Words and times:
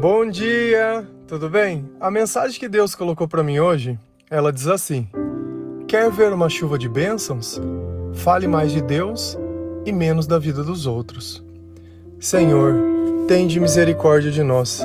Bom 0.00 0.28
dia, 0.28 1.06
tudo 1.26 1.48
bem? 1.48 1.88
A 2.00 2.10
mensagem 2.10 2.58
que 2.58 2.68
Deus 2.68 2.96
colocou 2.96 3.28
para 3.28 3.44
mim 3.44 3.60
hoje, 3.60 3.96
ela 4.28 4.52
diz 4.52 4.66
assim: 4.66 5.06
Quer 5.86 6.10
ver 6.10 6.32
uma 6.32 6.48
chuva 6.48 6.76
de 6.76 6.88
bênçãos? 6.88 7.60
Fale 8.12 8.48
mais 8.48 8.72
de 8.72 8.82
Deus 8.82 9.38
e 9.86 9.92
menos 9.92 10.26
da 10.26 10.36
vida 10.38 10.64
dos 10.64 10.86
outros. 10.86 11.44
Senhor, 12.18 12.74
tende 13.28 13.60
misericórdia 13.60 14.32
de 14.32 14.42
nós. 14.42 14.84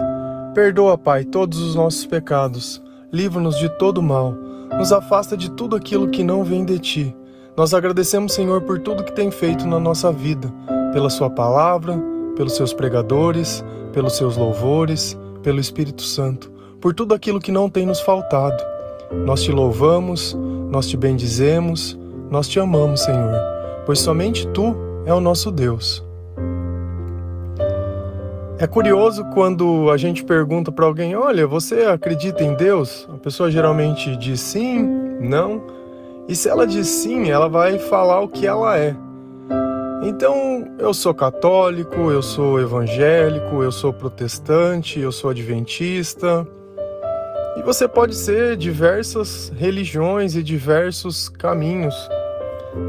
Perdoa, 0.54 0.95
Pai, 0.95 1.26
todos 1.26 1.60
os 1.60 1.76
nossos 1.76 2.05
pecados. 2.05 2.82
Livra-nos 3.12 3.57
de 3.57 3.68
todo 3.78 4.04
mal. 4.04 4.34
Nos 4.78 4.91
afasta 4.91 5.36
de 5.36 5.50
tudo 5.52 5.76
aquilo 5.76 6.10
que 6.10 6.23
não 6.23 6.44
vem 6.44 6.64
de 6.64 6.78
ti. 6.78 7.16
Nós 7.57 7.73
agradecemos, 7.73 8.34
Senhor, 8.34 8.62
por 8.62 8.80
tudo 8.80 9.04
que 9.04 9.12
tem 9.12 9.32
feito 9.32 9.66
na 9.66 9.80
nossa 9.80 10.12
vida, 10.12 10.54
pela 10.94 11.10
Sua 11.10 11.30
palavra, 11.32 12.00
pelos 12.36 12.55
seus 12.55 12.73
pregadores, 12.73 13.66
pelos 13.94 14.16
seus 14.18 14.38
louvores, 14.38 15.18
pelo 15.42 15.60
Espírito 15.60 16.02
Santo, 16.02 16.52
por 16.80 16.93
tudo 16.93 17.14
aquilo 17.14 17.39
que 17.39 17.52
não 17.52 17.70
tem 17.70 17.86
nos 17.86 18.00
faltado. 18.00 18.64
Nós 19.25 19.43
te 19.43 19.52
louvamos, 19.52 20.38
nós 20.70 20.88
te 20.88 20.96
bendizemos, 20.96 21.97
nós 22.30 22.47
te 22.47 22.60
amamos, 22.60 23.02
Senhor, 23.02 23.33
pois 23.86 24.00
somente 24.00 24.47
tu 24.50 24.75
é 25.06 25.14
o 25.14 25.20
nosso 25.20 25.52
Deus. 25.52 26.04
É 28.60 28.68
curioso 28.68 29.24
quando 29.33 29.89
a 29.89 29.96
gente 29.96 30.24
pergunta 30.24 30.69
para 30.69 30.86
alguém: 30.86 31.16
Olha, 31.16 31.47
você 31.47 31.83
acredita 31.86 32.44
em 32.44 32.53
Deus? 32.53 33.08
A 33.14 33.17
pessoa 33.17 33.50
geralmente 33.50 34.16
diz 34.17 34.42
sim, 34.42 34.83
não. 35.22 35.64
E 36.28 36.36
se 36.36 36.50
ela 36.50 36.67
diz 36.67 36.86
sim, 36.88 37.30
ela 37.30 37.47
vai 37.47 37.80
falar 37.80 38.19
o 38.19 38.28
que 38.28 38.45
ela 38.45 38.78
é. 38.78 38.95
Então, 40.02 40.66
eu 40.80 40.94
sou 40.94 41.14
católico, 41.14 42.09
eu 42.09 42.22
sou 42.22 42.58
evangélico, 42.58 43.62
eu 43.62 43.72
sou 43.72 43.92
protestante, 43.92 44.98
eu 44.98 45.12
sou 45.12 45.30
adventista. 45.30 46.47
E 47.58 47.61
você 47.61 47.86
pode 47.86 48.16
ser 48.16 48.56
diversas 48.56 49.52
religiões 49.58 50.38
e 50.38 50.41
diversos 50.41 51.28
caminhos. 51.28 51.94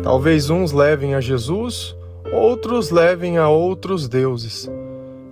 Talvez 0.05 0.51
uns 0.51 0.71
levem 0.71 1.17
a 1.17 1.21
Jesus, 1.21 1.97
outros 2.33 2.91
levem 2.91 3.39
a 3.39 3.49
outros 3.49 4.09
deuses. 4.09 4.71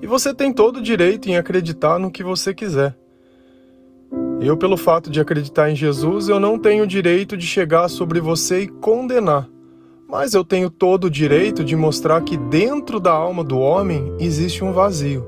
E 0.03 0.07
você 0.07 0.35
tem 0.35 0.53
todo 0.53 0.79
o 0.79 0.83
direito 0.83 1.29
em 1.29 1.37
acreditar 1.37 1.97
no 2.01 2.11
que 2.11 2.25
você 2.25 2.53
quiser. 2.53 2.97
Eu, 4.41 4.57
pelo 4.57 4.77
fato 4.77 5.11
de 5.11 5.21
acreditar 5.21 5.71
em 5.71 5.77
Jesus, 5.77 6.29
eu 6.29 6.41
não 6.41 6.59
tenho 6.59 6.83
o 6.83 6.89
direito 6.89 7.37
de 7.37 7.47
chegar 7.47 7.89
sobre 7.89 8.21
você 8.21 8.63
e 8.63 8.69
condenar 8.69 9.49
mas 10.09 10.33
eu 10.33 10.43
tenho 10.43 10.71
todo 10.71 11.05
o 11.05 11.11
direito 11.11 11.63
de 11.63 11.77
mostrar 11.77 12.23
que 12.23 12.39
dentro 12.39 12.99
da 12.99 13.13
alma 13.13 13.45
do 13.45 13.59
homem 13.59 14.15
existe 14.19 14.65
um 14.65 14.73
vazio. 14.73 15.27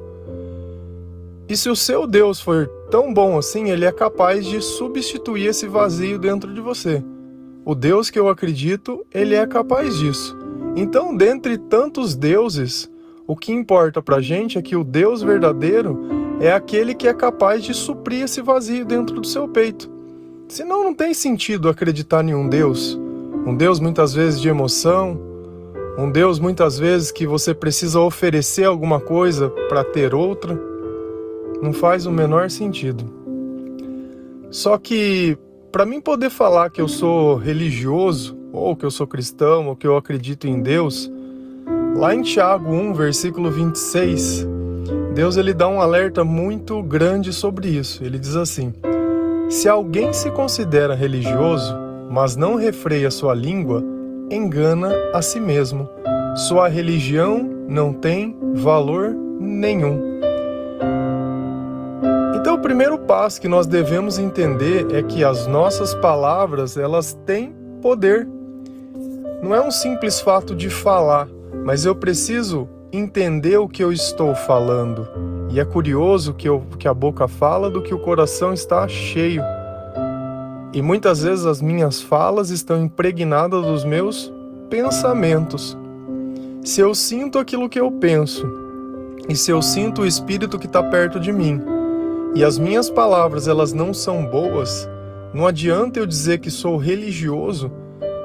E 1.47 1.55
se 1.55 1.69
o 1.69 1.77
seu 1.77 2.07
Deus 2.07 2.41
for 2.41 2.67
tão 2.91 3.13
bom 3.13 3.37
assim, 3.37 3.69
ele 3.71 3.85
é 3.85 3.93
capaz 3.93 4.47
de 4.47 4.63
substituir 4.63 5.49
esse 5.49 5.67
vazio 5.69 6.19
dentro 6.19 6.55
de 6.55 6.63
você. 6.63 7.05
O 7.63 7.75
Deus 7.75 8.09
que 8.09 8.19
eu 8.19 8.29
acredito, 8.29 9.05
ele 9.13 9.35
é 9.35 9.47
capaz 9.47 9.99
disso. 9.99 10.35
Então, 10.75 11.15
dentre 11.15 11.59
tantos 11.59 12.17
deuses, 12.17 12.91
o 13.27 13.37
que 13.37 13.53
importa 13.53 14.01
pra 14.01 14.21
gente 14.21 14.57
é 14.57 14.63
que 14.63 14.77
o 14.77 14.85
Deus 14.85 15.23
verdadeiro 15.23 16.01
é 16.41 16.53
aquele 16.53 16.95
que 16.95 17.07
é 17.07 17.13
capaz 17.13 17.63
de 17.63 17.75
suprir 17.75 18.23
esse 18.23 18.41
vazio 18.41 18.85
dentro 18.87 19.21
do 19.21 19.27
seu 19.27 19.47
peito. 19.47 19.91
Senão 20.49 20.83
não 20.83 20.95
tem 20.95 21.13
sentido 21.13 21.69
acreditar 21.69 22.25
em 22.25 22.35
um 22.35 22.49
Deus 22.49 22.99
um 23.47 23.55
Deus 23.55 23.81
muitas 23.81 24.13
vezes 24.13 24.41
de 24.41 24.49
emoção, 24.49 25.19
um 25.99 26.11
Deus 26.11 26.39
muitas 26.39 26.79
vezes 26.79 27.11
que 27.11 27.27
você 27.27 27.53
precisa 27.53 28.01
oferecer 28.01 28.65
alguma 28.65 29.01
coisa 29.01 29.51
para 29.69 29.85
ter 29.85 30.15
outra, 30.15 30.59
não 31.63 31.73
faz 31.73 32.07
o 32.07 32.11
menor 32.11 32.51
sentido. 32.51 33.05
Só 34.51 34.79
que 34.79 35.37
para 35.71 35.87
mim 35.87 36.01
poder 36.01 36.31
falar 36.31 36.71
que 36.71 36.81
eu 36.81 36.89
sou 36.89 37.37
religioso, 37.37 38.37
ou 38.53 38.75
que 38.75 38.85
eu 38.85 38.91
sou 38.91 39.07
cristão, 39.07 39.69
ou 39.69 39.77
que 39.77 39.87
eu 39.87 39.97
acredito 39.97 40.47
em 40.47 40.61
Deus, 40.61 41.11
lá 41.97 42.15
em 42.15 42.23
Tiago 42.23 42.73
1, 42.73 42.95
versículo 42.95 43.51
26, 43.51 44.47
Deus 45.15 45.37
ele 45.37 45.53
dá 45.53 45.69
um 45.69 45.81
alerta 45.81 46.25
muito 46.25 46.83
grande 46.83 47.33
sobre 47.33 47.69
isso. 47.69 48.03
Ele 48.05 48.19
diz 48.19 48.37
assim: 48.37 48.73
Se 49.49 49.69
alguém 49.69 50.13
se 50.13 50.31
considera 50.31 50.95
religioso, 50.95 51.77
mas 52.11 52.35
não 52.35 52.57
refreia 52.57 53.09
sua 53.09 53.33
língua, 53.33 53.85
engana 54.29 54.93
a 55.15 55.23
si 55.23 55.39
mesmo. 55.39 55.89
Sua 56.35 56.67
religião 56.67 57.49
não 57.69 57.93
tem 57.93 58.37
valor 58.55 59.15
nenhum. 59.39 60.21
Então, 62.35 62.57
o 62.57 62.59
primeiro 62.61 62.99
passo 62.99 63.41
que 63.41 63.47
nós 63.47 63.67
devemos 63.67 64.19
entender 64.19 64.93
é 64.93 65.05
que 65.05 65.23
as 65.23 65.47
nossas 65.47 65.95
palavras, 65.95 66.77
elas 66.77 67.17
têm 67.25 67.55
poder. 67.81 68.27
Não 69.41 69.55
é 69.55 69.61
um 69.61 69.71
simples 69.71 70.21
fato 70.21 70.55
de 70.55 70.69
falar, 70.69 71.29
mas 71.65 71.85
eu 71.85 71.95
preciso 71.95 72.69
entender 72.93 73.57
o 73.59 73.69
que 73.69 73.85
eu 73.85 73.93
estou 73.93 74.35
falando. 74.35 75.07
E 75.51 75.61
é 75.61 75.65
curioso 75.65 76.35
que, 76.35 76.49
eu, 76.49 76.65
que 76.79 76.89
a 76.89 76.95
boca 76.95 77.29
fala 77.29 77.71
do 77.71 77.83
que 77.83 77.95
o 77.95 78.01
coração 78.01 78.53
está 78.53 78.87
cheio. 78.89 79.43
E 80.73 80.81
muitas 80.81 81.23
vezes 81.23 81.47
as 81.47 81.61
minhas 81.61 82.01
falas 82.01 82.51
estão 82.51 82.81
impregnadas 82.81 83.65
dos 83.65 83.85
meus 83.85 84.33
pensamentos. 84.69 85.77
Se 86.63 86.81
eu 86.81 86.95
sinto 86.95 87.39
aquilo 87.39 87.69
que 87.69 87.81
eu 87.81 87.91
penso, 87.91 88.47
e 89.29 89.35
se 89.35 89.51
eu 89.51 89.61
sinto 89.61 90.03
o 90.03 90.07
espírito 90.07 90.59
que 90.59 90.67
está 90.67 90.83
perto 90.83 91.19
de 91.19 91.33
mim, 91.33 91.61
e 92.35 92.45
as 92.45 92.57
minhas 92.57 92.89
palavras 92.89 93.49
elas 93.49 93.73
não 93.73 93.93
são 93.93 94.25
boas, 94.25 94.89
não 95.35 95.47
adianta 95.47 95.99
eu 95.99 96.07
dizer 96.07 96.39
que 96.39 96.51
sou 96.51 96.77
religioso, 96.77 97.73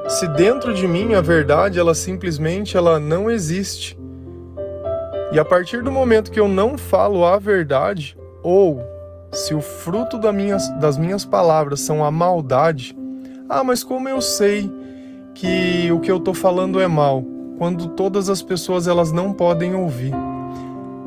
se 0.07 0.27
dentro 0.27 0.71
de 0.71 0.87
mim 0.87 1.15
a 1.15 1.21
verdade 1.21 1.79
ela 1.79 1.95
simplesmente 1.95 2.77
ela 2.77 2.99
não 2.99 3.29
existe. 3.29 3.97
E 5.31 5.39
a 5.39 5.43
partir 5.43 5.81
do 5.81 5.91
momento 5.91 6.29
que 6.29 6.39
eu 6.39 6.47
não 6.47 6.77
falo 6.77 7.25
a 7.25 7.39
verdade, 7.39 8.15
ou 8.43 8.83
se 9.35 9.53
o 9.53 9.61
fruto 9.61 10.17
das 10.17 10.33
minhas, 10.33 10.69
das 10.79 10.97
minhas 10.97 11.25
palavras 11.25 11.81
são 11.81 12.03
a 12.03 12.09
maldade, 12.09 12.97
ah, 13.49 13.63
mas 13.63 13.83
como 13.83 14.07
eu 14.07 14.21
sei 14.21 14.71
que 15.33 15.91
o 15.91 15.99
que 15.99 16.09
eu 16.09 16.17
estou 16.17 16.33
falando 16.33 16.79
é 16.79 16.87
mal, 16.87 17.23
quando 17.57 17.89
todas 17.89 18.29
as 18.29 18.41
pessoas 18.41 18.87
elas 18.87 19.11
não 19.11 19.33
podem 19.33 19.75
ouvir? 19.75 20.13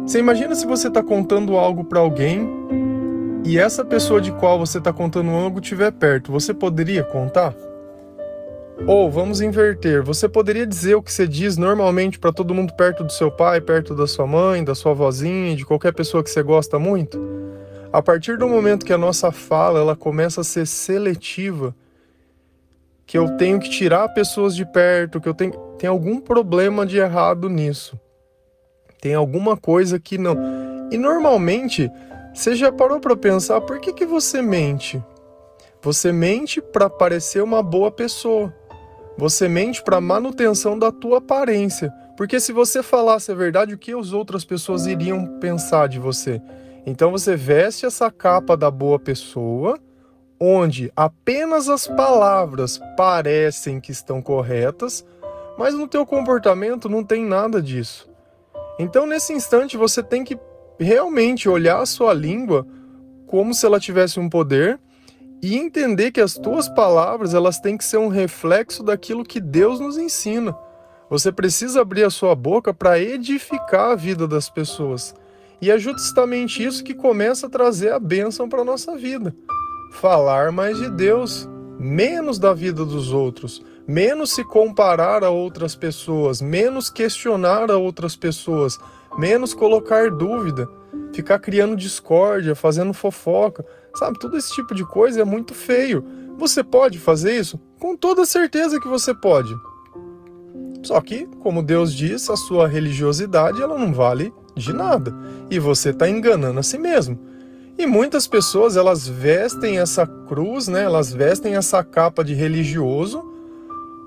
Você 0.07 0.19
imagina 0.19 0.55
se 0.55 0.67
você 0.67 0.89
está 0.89 1.03
contando 1.03 1.57
algo 1.57 1.85
para 1.85 2.01
alguém 2.01 2.49
e 3.45 3.59
essa 3.59 3.85
pessoa 3.85 4.21
de 4.21 4.31
qual 4.33 4.59
você 4.59 4.79
está 4.79 4.93
contando 4.93 5.31
algo 5.31 5.59
estiver 5.59 5.91
perto, 5.91 6.31
você 6.31 6.53
poderia 6.53 7.03
contar? 7.03 7.55
Ou 8.87 9.11
vamos 9.11 9.41
inverter, 9.41 10.03
você 10.03 10.29
poderia 10.29 10.67
dizer 10.67 10.95
o 10.95 11.03
que 11.03 11.13
você 11.13 11.27
diz 11.27 11.57
normalmente 11.57 12.19
para 12.19 12.33
todo 12.33 12.55
mundo 12.55 12.73
perto 12.75 13.03
do 13.03 13.13
seu 13.13 13.31
pai, 13.31 13.61
perto 13.61 13.95
da 13.95 14.07
sua 14.07 14.27
mãe, 14.27 14.63
da 14.63 14.75
sua 14.75 14.95
vozinha, 14.95 15.57
de 15.57 15.65
qualquer 15.67 15.93
pessoa 15.93 16.23
que 16.23 16.31
você 16.31 16.43
gosta 16.43 16.79
muito? 16.79 17.38
A 17.93 18.03
partir 18.03 18.37
do 18.37 18.49
momento 18.49 18.85
que 18.85 18.93
a 18.93 18.99
nossa 18.99 19.33
fala 19.33 19.81
ela 19.81 19.97
começa 19.97 20.43
a 20.43 20.45
ser 20.45 20.67
seletiva, 20.67 21.75
que 23.07 23.17
eu 23.17 23.37
tenho 23.37 23.59
que 23.59 23.71
tirar 23.71 24.09
pessoas 24.11 24.55
de 24.55 24.67
perto, 24.67 25.21
que 25.21 25.29
eu 25.29 25.35
tenho 25.35 25.69
tem 25.79 25.89
algum 25.89 26.21
problema 26.21 26.85
de 26.85 26.99
errado 26.99 27.49
nisso. 27.49 27.99
Tem 29.01 29.15
alguma 29.15 29.57
coisa 29.57 29.99
que 29.99 30.19
não. 30.19 30.37
E 30.91 30.99
normalmente, 30.99 31.89
você 32.35 32.57
já 32.57 32.73
parou 32.73 32.99
para 32.99 33.17
pensar 33.17 33.61
por 33.61 33.79
que 33.79 33.93
que 33.93 34.05
você 34.05 34.43
mente? 34.43 35.03
Você 35.81 36.11
mente 36.11 36.61
para 36.61 36.91
parecer 36.91 37.43
uma 37.43 37.63
boa 37.63 37.93
pessoa. 37.93 38.53
Você 39.17 39.49
mente 39.49 39.83
para 39.83 40.01
manutenção 40.01 40.77
da 40.77 40.91
tua 40.91 41.19
aparência. 41.19 41.93
Porque 42.17 42.41
se 42.41 42.53
você 42.53 42.83
falasse 42.83 43.31
a 43.31 43.35
verdade, 43.35 43.75
o 43.75 43.79
que 43.79 43.93
as 43.93 44.13
outras 44.13 44.45
pessoas 44.45 44.87
iriam 44.87 45.39
pensar 45.39 45.89
de 45.89 46.01
você? 46.01 46.43
Então 46.87 47.11
você 47.11 47.37
veste 47.37 47.87
essa 47.87 48.11
capa 48.11 48.57
da 48.57 48.71
boa 48.71 48.99
pessoa, 48.99 49.79
onde 50.41 50.93
apenas 50.95 51.69
as 51.69 51.87
palavras 51.87 52.81
parecem 52.97 53.81
que 53.81 53.91
estão 53.91 54.23
corretas, 54.23 55.05
mas 55.59 55.75
no 55.75 55.89
teu 55.89 56.07
comportamento 56.07 56.89
não 56.89 57.03
tem 57.03 57.25
nada 57.25 57.61
disso. 57.61 58.09
Então 58.79 59.07
nesse 59.07 59.33
instante 59.33 59.77
você 59.77 60.03
tem 60.03 60.23
que 60.23 60.39
realmente 60.79 61.49
olhar 61.49 61.81
a 61.81 61.87
sua 61.87 62.15
língua 62.15 62.67
como 63.27 63.53
se 63.53 63.67
ela 63.67 63.81
tivesse 63.81 64.21
um 64.21 64.29
poder 64.29 64.79
e 65.43 65.57
entender 65.57 66.11
que 66.11 66.21
as 66.21 66.35
tuas 66.35 66.69
palavras 66.69 67.35
elas 67.35 67.61
têm 67.61 67.77
que 67.77 67.85
ser 67.85 67.99
um 67.99 68.09
reflexo 68.09 68.83
daquilo 68.83 69.25
que 69.25 69.41
Deus 69.41 69.79
nos 69.79 69.99
ensina. 69.99 70.57
Você 71.11 71.33
precisa 71.33 71.81
abrir 71.81 72.05
a 72.05 72.11
sua 72.11 72.35
boca 72.35 72.75
para 72.75 72.99
edificar 72.99 73.93
a 73.93 73.95
vida 73.95 74.27
das 74.27 74.49
pessoas. 74.51 75.15
E 75.61 75.71
é 75.71 75.79
justamente 75.79 76.63
isso 76.63 76.85
que 76.85 76.95
começa 76.95 77.47
a 77.47 77.51
trazer 77.51 77.93
a 77.93 77.99
bênção 77.99 78.49
para 78.49 78.63
a 78.63 78.65
nossa 78.65 78.97
vida. 78.97 79.35
Falar 79.93 80.53
mais 80.53 80.79
de 80.79 80.89
Deus, 80.91 81.49
menos 81.79 82.39
da 82.39 82.53
vida 82.53 82.85
dos 82.85 83.13
outros, 83.13 83.65
menos 83.87 84.33
se 84.33 84.45
comparar 84.45 85.25
a 85.25 85.31
outras 85.31 85.75
pessoas, 85.75 86.41
menos 86.41 86.91
questionar 86.91 87.71
a 87.71 87.77
outras 87.77 88.15
pessoas, 88.15 88.79
menos 89.19 89.55
colocar 89.55 90.11
dúvida. 90.11 90.69
ficar 91.13 91.39
criando 91.39 91.77
discórdia, 91.77 92.55
fazendo 92.55 92.93
fofoca, 92.93 93.65
sabe? 93.95 94.19
Todo 94.19 94.37
esse 94.37 94.55
tipo 94.55 94.75
de 94.75 94.85
coisa 94.85 95.21
é 95.21 95.25
muito 95.25 95.55
feio. 95.55 96.05
Você 96.37 96.63
pode 96.63 96.99
fazer 96.99 97.37
isso? 97.37 97.59
Com 97.81 97.97
toda 97.97 98.25
certeza 98.25 98.81
que 98.81 98.89
você 98.89 99.15
pode. 99.15 99.53
Só 100.83 101.01
que, 101.01 101.27
como 101.41 101.63
Deus 101.63 101.93
diz, 101.93 102.31
a 102.31 102.37
sua 102.37 102.69
religiosidade 102.69 103.61
ela 103.61 103.77
não 103.77 103.93
vale 103.93 104.33
de 104.63 104.73
nada 104.73 105.15
e 105.51 105.59
você 105.59 105.91
está 105.91 106.09
enganando 106.09 106.61
a 106.61 106.63
si 106.63 106.79
mesmo. 106.79 107.19
E 107.79 107.87
muitas 107.87 108.27
pessoas 108.27 108.77
elas 108.77 109.07
vestem 109.07 109.79
essa 109.79 110.07
cruz, 110.07 110.67
né? 110.67 110.83
Elas 110.83 111.13
vestem 111.13 111.55
essa 111.55 111.85
capa 111.85 112.25
de 112.25 112.35
religioso 112.35 113.23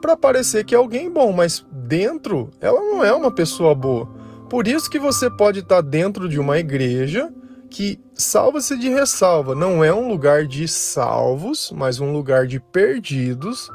para 0.01 0.17
parecer 0.17 0.65
que 0.65 0.75
é 0.75 0.77
alguém 0.77 1.09
bom, 1.09 1.31
mas 1.31 1.65
dentro 1.71 2.49
ela 2.59 2.81
não 2.81 3.03
é 3.03 3.13
uma 3.13 3.31
pessoa 3.31 3.73
boa. 3.73 4.09
Por 4.49 4.67
isso 4.67 4.89
que 4.89 4.99
você 4.99 5.29
pode 5.29 5.59
estar 5.59 5.75
tá 5.77 5.81
dentro 5.81 6.27
de 6.27 6.37
uma 6.37 6.59
igreja 6.59 7.31
que 7.69 7.97
salva-se 8.13 8.77
de 8.77 8.89
ressalva, 8.89 9.55
não 9.55 9.81
é 9.81 9.93
um 9.93 10.09
lugar 10.09 10.45
de 10.45 10.67
salvos, 10.67 11.71
mas 11.73 12.01
um 12.01 12.11
lugar 12.11 12.45
de 12.45 12.59
perdidos. 12.59 13.71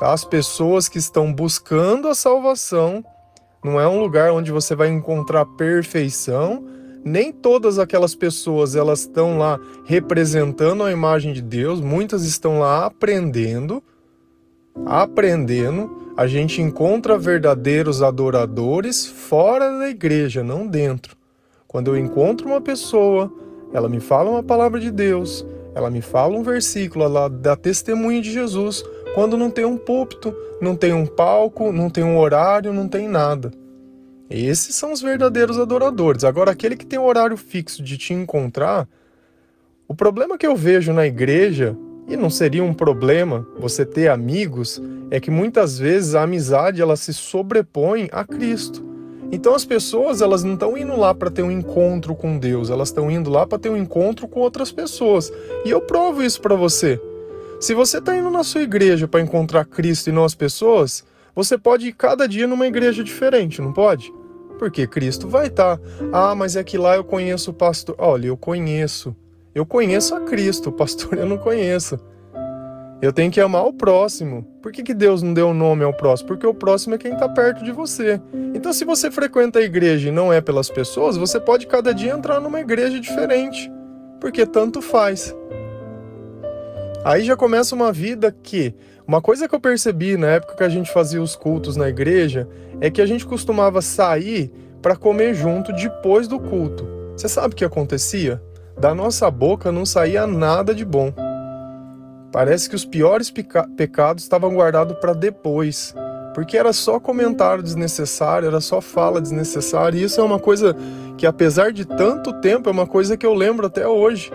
Tá? 0.00 0.12
As 0.12 0.24
pessoas 0.24 0.88
que 0.88 0.98
estão 0.98 1.32
buscando 1.32 2.08
a 2.08 2.14
salvação, 2.14 3.04
não 3.62 3.80
é 3.80 3.88
um 3.88 4.00
lugar 4.00 4.32
onde 4.32 4.52
você 4.52 4.74
vai 4.74 4.88
encontrar 4.88 5.44
perfeição, 5.44 6.64
nem 7.04 7.32
todas 7.32 7.78
aquelas 7.78 8.14
pessoas 8.14 8.76
elas 8.76 9.00
estão 9.00 9.38
lá 9.38 9.58
representando 9.84 10.82
a 10.82 10.92
imagem 10.92 11.32
de 11.32 11.42
Deus, 11.42 11.80
muitas 11.80 12.24
estão 12.24 12.60
lá 12.60 12.86
aprendendo, 12.86 13.82
aprendendo. 14.86 16.12
A 16.16 16.26
gente 16.26 16.60
encontra 16.60 17.16
verdadeiros 17.16 18.02
adoradores 18.02 19.06
fora 19.06 19.78
da 19.78 19.88
igreja, 19.88 20.42
não 20.42 20.66
dentro. 20.66 21.16
Quando 21.66 21.88
eu 21.88 21.96
encontro 21.96 22.48
uma 22.48 22.60
pessoa, 22.60 23.32
ela 23.72 23.88
me 23.88 24.00
fala 24.00 24.30
uma 24.30 24.42
palavra 24.42 24.80
de 24.80 24.90
Deus, 24.90 25.46
ela 25.74 25.90
me 25.90 26.00
fala 26.00 26.34
um 26.36 26.42
versículo, 26.42 27.04
ela 27.04 27.28
dá 27.28 27.54
testemunho 27.54 28.20
de 28.20 28.32
Jesus, 28.32 28.84
quando 29.18 29.36
não 29.36 29.50
tem 29.50 29.64
um 29.64 29.76
púlpito, 29.76 30.32
não 30.60 30.76
tem 30.76 30.92
um 30.92 31.04
palco, 31.04 31.72
não 31.72 31.90
tem 31.90 32.04
um 32.04 32.16
horário, 32.20 32.72
não 32.72 32.86
tem 32.86 33.08
nada. 33.08 33.50
Esses 34.30 34.76
são 34.76 34.92
os 34.92 35.02
verdadeiros 35.02 35.58
adoradores. 35.58 36.22
Agora, 36.22 36.52
aquele 36.52 36.76
que 36.76 36.86
tem 36.86 37.00
um 37.00 37.04
horário 37.04 37.36
fixo 37.36 37.82
de 37.82 37.98
te 37.98 38.14
encontrar, 38.14 38.88
o 39.88 39.94
problema 39.94 40.38
que 40.38 40.46
eu 40.46 40.54
vejo 40.54 40.92
na 40.92 41.04
igreja, 41.04 41.76
e 42.06 42.16
não 42.16 42.30
seria 42.30 42.62
um 42.62 42.72
problema 42.72 43.44
você 43.58 43.84
ter 43.84 44.06
amigos, 44.06 44.80
é 45.10 45.18
que 45.18 45.32
muitas 45.32 45.76
vezes 45.76 46.14
a 46.14 46.22
amizade 46.22 46.80
ela 46.80 46.94
se 46.94 47.12
sobrepõe 47.12 48.08
a 48.12 48.24
Cristo. 48.24 48.86
Então 49.32 49.52
as 49.52 49.64
pessoas 49.64 50.22
elas 50.22 50.44
não 50.44 50.54
estão 50.54 50.78
indo 50.78 50.96
lá 50.96 51.12
para 51.12 51.28
ter 51.28 51.42
um 51.42 51.50
encontro 51.50 52.14
com 52.14 52.38
Deus, 52.38 52.70
elas 52.70 52.90
estão 52.90 53.10
indo 53.10 53.30
lá 53.30 53.44
para 53.44 53.58
ter 53.58 53.68
um 53.68 53.76
encontro 53.76 54.28
com 54.28 54.38
outras 54.38 54.70
pessoas. 54.70 55.32
E 55.64 55.70
eu 55.70 55.80
provo 55.80 56.22
isso 56.22 56.40
para 56.40 56.54
você. 56.54 57.00
Se 57.60 57.74
você 57.74 57.98
está 57.98 58.16
indo 58.16 58.30
na 58.30 58.44
sua 58.44 58.62
igreja 58.62 59.08
para 59.08 59.20
encontrar 59.20 59.64
Cristo 59.64 60.08
e 60.08 60.12
não 60.12 60.24
as 60.24 60.34
pessoas, 60.34 61.04
você 61.34 61.58
pode 61.58 61.88
ir 61.88 61.92
cada 61.92 62.28
dia 62.28 62.46
numa 62.46 62.68
igreja 62.68 63.02
diferente, 63.02 63.60
não 63.60 63.72
pode? 63.72 64.12
Porque 64.60 64.86
Cristo 64.86 65.28
vai 65.28 65.48
estar. 65.48 65.76
Tá. 65.76 65.82
Ah, 66.12 66.34
mas 66.36 66.54
é 66.54 66.62
que 66.62 66.78
lá 66.78 66.94
eu 66.94 67.02
conheço 67.02 67.50
o 67.50 67.54
pastor. 67.54 67.96
Olha, 67.98 68.28
eu 68.28 68.36
conheço. 68.36 69.14
Eu 69.52 69.66
conheço 69.66 70.14
a 70.14 70.20
Cristo, 70.20 70.68
o 70.68 70.72
pastor 70.72 71.18
eu 71.18 71.26
não 71.26 71.36
conheço. 71.36 71.98
Eu 73.02 73.12
tenho 73.12 73.30
que 73.30 73.40
amar 73.40 73.64
o 73.64 73.72
próximo. 73.72 74.44
Por 74.62 74.70
que, 74.70 74.82
que 74.84 74.94
Deus 74.94 75.20
não 75.20 75.34
deu 75.34 75.48
o 75.48 75.54
nome 75.54 75.82
ao 75.82 75.92
próximo? 75.92 76.28
Porque 76.28 76.46
o 76.46 76.54
próximo 76.54 76.94
é 76.94 76.98
quem 76.98 77.12
está 77.12 77.28
perto 77.28 77.64
de 77.64 77.72
você. 77.72 78.20
Então, 78.54 78.72
se 78.72 78.84
você 78.84 79.10
frequenta 79.10 79.58
a 79.58 79.62
igreja 79.62 80.08
e 80.08 80.12
não 80.12 80.32
é 80.32 80.40
pelas 80.40 80.68
pessoas, 80.68 81.16
você 81.16 81.40
pode 81.40 81.66
cada 81.66 81.92
dia 81.92 82.12
entrar 82.12 82.40
numa 82.40 82.60
igreja 82.60 82.98
diferente. 83.00 83.70
Porque 84.20 84.44
tanto 84.44 84.82
faz. 84.82 85.34
Aí 87.08 87.24
já 87.24 87.34
começa 87.34 87.74
uma 87.74 87.90
vida 87.90 88.30
que. 88.30 88.74
Uma 89.06 89.22
coisa 89.22 89.48
que 89.48 89.54
eu 89.54 89.60
percebi 89.60 90.18
na 90.18 90.26
época 90.26 90.56
que 90.56 90.62
a 90.62 90.68
gente 90.68 90.92
fazia 90.92 91.22
os 91.22 91.34
cultos 91.34 91.74
na 91.74 91.88
igreja 91.88 92.46
é 92.82 92.90
que 92.90 93.00
a 93.00 93.06
gente 93.06 93.24
costumava 93.24 93.80
sair 93.80 94.52
para 94.82 94.94
comer 94.94 95.32
junto 95.32 95.72
depois 95.72 96.28
do 96.28 96.38
culto. 96.38 96.86
Você 97.16 97.26
sabe 97.26 97.54
o 97.54 97.56
que 97.56 97.64
acontecia? 97.64 98.42
Da 98.78 98.94
nossa 98.94 99.30
boca 99.30 99.72
não 99.72 99.86
saía 99.86 100.26
nada 100.26 100.74
de 100.74 100.84
bom. 100.84 101.10
Parece 102.30 102.68
que 102.68 102.76
os 102.76 102.84
piores 102.84 103.32
pecados 103.74 104.24
estavam 104.24 104.54
guardados 104.54 104.98
para 105.00 105.14
depois, 105.14 105.94
porque 106.34 106.58
era 106.58 106.74
só 106.74 107.00
comentário 107.00 107.62
desnecessário, 107.62 108.48
era 108.48 108.60
só 108.60 108.82
fala 108.82 109.18
desnecessária, 109.18 109.98
e 109.98 110.02
isso 110.02 110.20
é 110.20 110.24
uma 110.24 110.38
coisa 110.38 110.76
que, 111.16 111.26
apesar 111.26 111.72
de 111.72 111.86
tanto 111.86 112.34
tempo, 112.34 112.68
é 112.68 112.72
uma 112.72 112.86
coisa 112.86 113.16
que 113.16 113.24
eu 113.24 113.32
lembro 113.32 113.66
até 113.66 113.88
hoje. 113.88 114.30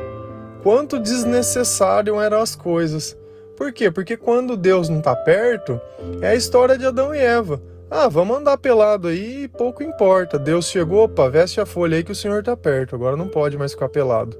Quanto 0.63 0.97
desnecessário 0.97 2.21
eram 2.21 2.39
as 2.39 2.55
coisas. 2.55 3.17
Por 3.57 3.73
quê? 3.73 3.91
Porque 3.91 4.15
quando 4.15 4.55
Deus 4.55 4.87
não 4.87 4.99
está 4.99 5.13
perto, 5.13 5.79
é 6.21 6.29
a 6.29 6.35
história 6.35 6.77
de 6.77 6.85
Adão 6.85 7.13
e 7.13 7.19
Eva. 7.19 7.61
Ah, 7.91 8.07
vamos 8.07 8.37
andar 8.37 8.57
pelado 8.57 9.09
aí, 9.09 9.47
pouco 9.49 9.83
importa. 9.83 10.39
Deus 10.39 10.67
chegou, 10.67 11.03
opa, 11.03 11.29
veste 11.29 11.61
a 11.61 11.65
folha 11.65 11.97
aí 11.97 12.03
que 12.03 12.13
o 12.13 12.15
Senhor 12.15 12.39
está 12.39 12.57
perto. 12.57 12.95
Agora 12.95 13.17
não 13.17 13.27
pode 13.27 13.57
mais 13.57 13.73
ficar 13.73 13.89
pelado. 13.89 14.35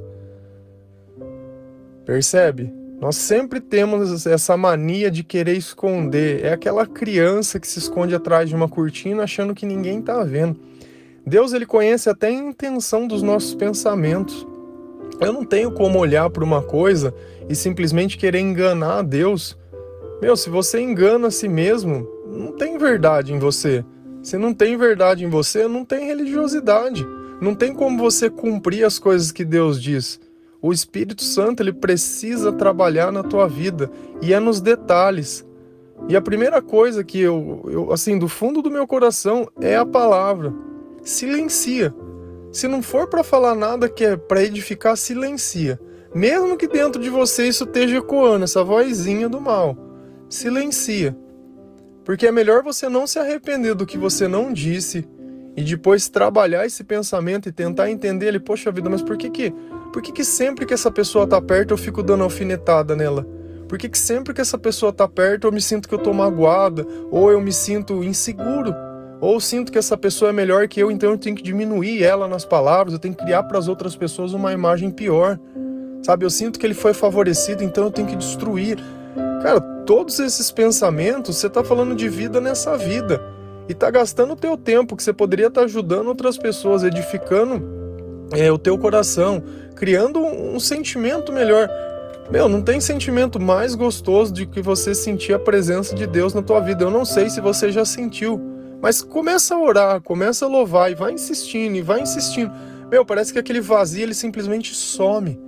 Percebe? 2.06 2.74
Nós 3.00 3.18
sempre 3.18 3.60
temos 3.60 4.26
essa 4.26 4.56
mania 4.56 5.12
de 5.12 5.24
querer 5.24 5.58
esconder. 5.58 6.46
É 6.46 6.54
aquela 6.54 6.88
criança 6.88 7.60
que 7.60 7.68
se 7.68 7.80
esconde 7.80 8.16
atrás 8.16 8.48
de 8.48 8.56
uma 8.56 8.70
cortina 8.70 9.24
achando 9.24 9.54
que 9.54 9.66
ninguém 9.66 10.00
está 10.00 10.24
vendo. 10.24 10.58
Deus 11.28 11.52
ele 11.52 11.66
conhece 11.66 12.10
até 12.10 12.28
a 12.28 12.32
intenção 12.32 13.08
dos 13.08 13.22
nossos 13.22 13.54
pensamentos. 13.54 14.48
Eu 15.26 15.34
não 15.34 15.46
tenho 15.46 15.72
como 15.72 16.00
olhar 16.00 16.30
para 16.30 16.44
uma 16.44 16.62
coisa 16.62 17.14
e 17.50 17.56
simplesmente 17.56 18.18
querer 18.18 18.40
enganar 18.40 19.00
a 19.00 19.02
Deus. 19.02 19.58
Meu, 20.22 20.36
se 20.36 20.50
você 20.50 20.80
engana 20.80 21.28
a 21.28 21.32
si 21.32 21.48
mesmo, 21.48 22.08
não 22.28 22.52
tem 22.52 22.78
verdade 22.78 23.34
em 23.34 23.40
você. 23.40 23.84
Se 24.22 24.38
não 24.38 24.54
tem 24.54 24.78
verdade 24.78 25.26
em 25.26 25.30
você, 25.30 25.68
não 25.68 25.84
tem 25.84 26.06
religiosidade. 26.06 27.06
Não 27.42 27.54
tem 27.54 27.74
como 27.74 27.98
você 27.98 28.30
cumprir 28.30 28.86
as 28.86 28.98
coisas 28.98 29.32
que 29.32 29.44
Deus 29.44 29.82
diz. 29.82 30.20
O 30.62 30.72
Espírito 30.72 31.24
Santo 31.24 31.62
ele 31.62 31.74
precisa 31.74 32.54
trabalhar 32.54 33.12
na 33.12 33.22
tua 33.22 33.50
vida 33.50 33.92
e 34.22 34.34
é 34.34 34.40
nos 34.40 34.62
detalhes. 34.62 35.46
E 36.08 36.16
a 36.16 36.22
primeira 36.22 36.62
coisa 36.62 37.04
que 37.04 37.20
eu, 37.20 37.66
eu 37.70 37.92
assim, 37.92 38.18
do 38.18 38.30
fundo 38.30 38.62
do 38.62 38.72
meu 38.72 38.88
coração 38.88 39.48
é 39.60 39.76
a 39.76 39.86
palavra. 39.86 40.54
Silencia. 41.02 41.94
Se 42.54 42.68
não 42.68 42.84
for 42.84 43.08
para 43.08 43.24
falar 43.24 43.56
nada 43.56 43.90
que 43.90 44.06
é 44.06 44.16
para 44.16 44.44
edificar, 44.44 44.96
silencia. 44.96 45.80
Mesmo 46.14 46.56
que 46.56 46.68
dentro 46.68 47.02
de 47.02 47.10
você 47.10 47.48
isso 47.48 47.64
esteja 47.64 47.98
ecoando, 47.98 48.44
essa 48.44 48.64
vozinha 48.64 49.28
do 49.28 49.42
mal. 49.42 49.76
Silencia. 50.30 51.18
Porque 52.06 52.28
é 52.28 52.32
melhor 52.32 52.62
você 52.62 52.88
não 52.88 53.08
se 53.08 53.18
arrepender 53.18 53.74
do 53.74 53.88
que 53.88 53.98
você 53.98 54.28
não 54.28 54.54
disse 54.54 55.04
e 55.58 55.64
depois 55.64 56.08
trabalhar 56.10 56.64
esse 56.64 56.84
pensamento 56.84 57.50
e 57.50 57.52
tentar 57.52 57.90
entender 57.90 58.28
ele, 58.28 58.40
poxa 58.40 58.72
vida, 58.72 58.88
mas 58.88 59.02
por 59.02 59.18
que 59.18 59.32
que, 59.32 59.52
por 59.92 60.04
que, 60.04 60.12
que 60.12 60.24
sempre 60.24 60.66
que 60.66 60.76
essa 60.76 60.92
pessoa 60.92 61.26
tá 61.26 61.42
perto 61.42 61.72
eu 61.72 61.78
fico 61.78 62.04
dando 62.04 62.24
alfinetada 62.24 62.96
nela? 62.96 63.28
Por 63.68 63.80
que, 63.80 63.90
que 63.90 63.98
sempre 63.98 64.32
que 64.32 64.42
essa 64.42 64.60
pessoa 64.60 64.94
tá 64.94 65.08
perto 65.08 65.48
eu 65.48 65.52
me 65.52 65.62
sinto 65.62 65.90
que 65.90 65.96
eu 65.96 66.00
tô 66.00 66.14
magoada 66.14 66.86
ou 67.10 67.32
eu 67.32 67.42
me 67.42 67.52
sinto 67.52 68.04
inseguro? 68.04 68.76
Ou 69.24 69.40
sinto 69.40 69.72
que 69.72 69.78
essa 69.78 69.96
pessoa 69.96 70.32
é 70.32 70.34
melhor 70.34 70.68
que 70.68 70.82
eu, 70.82 70.92
então 70.92 71.12
eu 71.12 71.18
tenho 71.18 71.34
que 71.34 71.42
diminuir 71.42 72.04
ela 72.04 72.28
nas 72.28 72.44
palavras, 72.44 72.92
eu 72.92 73.00
tenho 73.00 73.16
que 73.16 73.24
criar 73.24 73.44
para 73.44 73.58
as 73.58 73.70
outras 73.70 73.96
pessoas 73.96 74.34
uma 74.34 74.52
imagem 74.52 74.92
pior. 74.92 75.40
Sabe, 76.02 76.26
eu 76.26 76.30
sinto 76.30 76.60
que 76.60 76.66
ele 76.66 76.74
foi 76.74 76.94
favorecido, 76.94 77.64
então 77.64 77.86
eu 77.86 77.90
tenho 77.90 78.06
que 78.06 78.18
destruir. 78.18 78.78
Cara, 79.42 79.62
todos 79.86 80.20
esses 80.20 80.52
pensamentos, 80.52 81.38
você 81.38 81.48
está 81.48 81.64
falando 81.64 81.96
de 81.96 82.10
vida 82.10 82.42
nessa 82.42 82.76
vida. 82.76 83.24
E 83.70 83.72
está 83.72 83.90
gastando 83.90 84.34
o 84.34 84.36
teu 84.36 84.58
tempo, 84.58 84.94
que 84.94 85.02
você 85.02 85.14
poderia 85.14 85.48
estar 85.48 85.62
tá 85.62 85.66
ajudando 85.68 86.08
outras 86.08 86.38
pessoas, 86.38 86.84
edificando 86.84 87.64
é, 88.34 88.52
o 88.52 88.58
teu 88.58 88.78
coração, 88.78 89.42
criando 89.74 90.20
um, 90.20 90.56
um 90.56 90.60
sentimento 90.60 91.32
melhor. 91.32 91.70
Meu, 92.30 92.50
não 92.50 92.62
tem 92.62 92.82
sentimento 92.82 93.40
mais 93.40 93.74
gostoso 93.74 94.34
do 94.34 94.46
que 94.46 94.62
você 94.62 94.94
sentir 94.94 95.32
a 95.32 95.40
presença 95.40 95.96
de 95.96 96.06
Deus 96.06 96.34
na 96.34 96.42
tua 96.42 96.60
vida. 96.60 96.84
Eu 96.84 96.92
não 96.92 97.06
sei 97.06 97.30
se 97.30 97.40
você 97.40 97.72
já 97.72 97.86
sentiu, 97.86 98.53
mas 98.84 99.02
começa 99.02 99.56
a 99.56 99.60
orar, 99.62 100.02
começa 100.02 100.44
a 100.44 100.50
louvar 100.50 100.92
e 100.92 100.96
vai 100.96 101.14
insistindo, 101.14 101.78
e 101.78 101.82
vai 101.82 102.02
insistindo. 102.02 102.52
Meu, 102.92 103.06
parece 103.06 103.32
que 103.32 103.40
aquele 103.40 103.62
vazio 103.62 104.04
ele 104.04 104.14
simplesmente 104.14 104.76
some. 104.76 105.40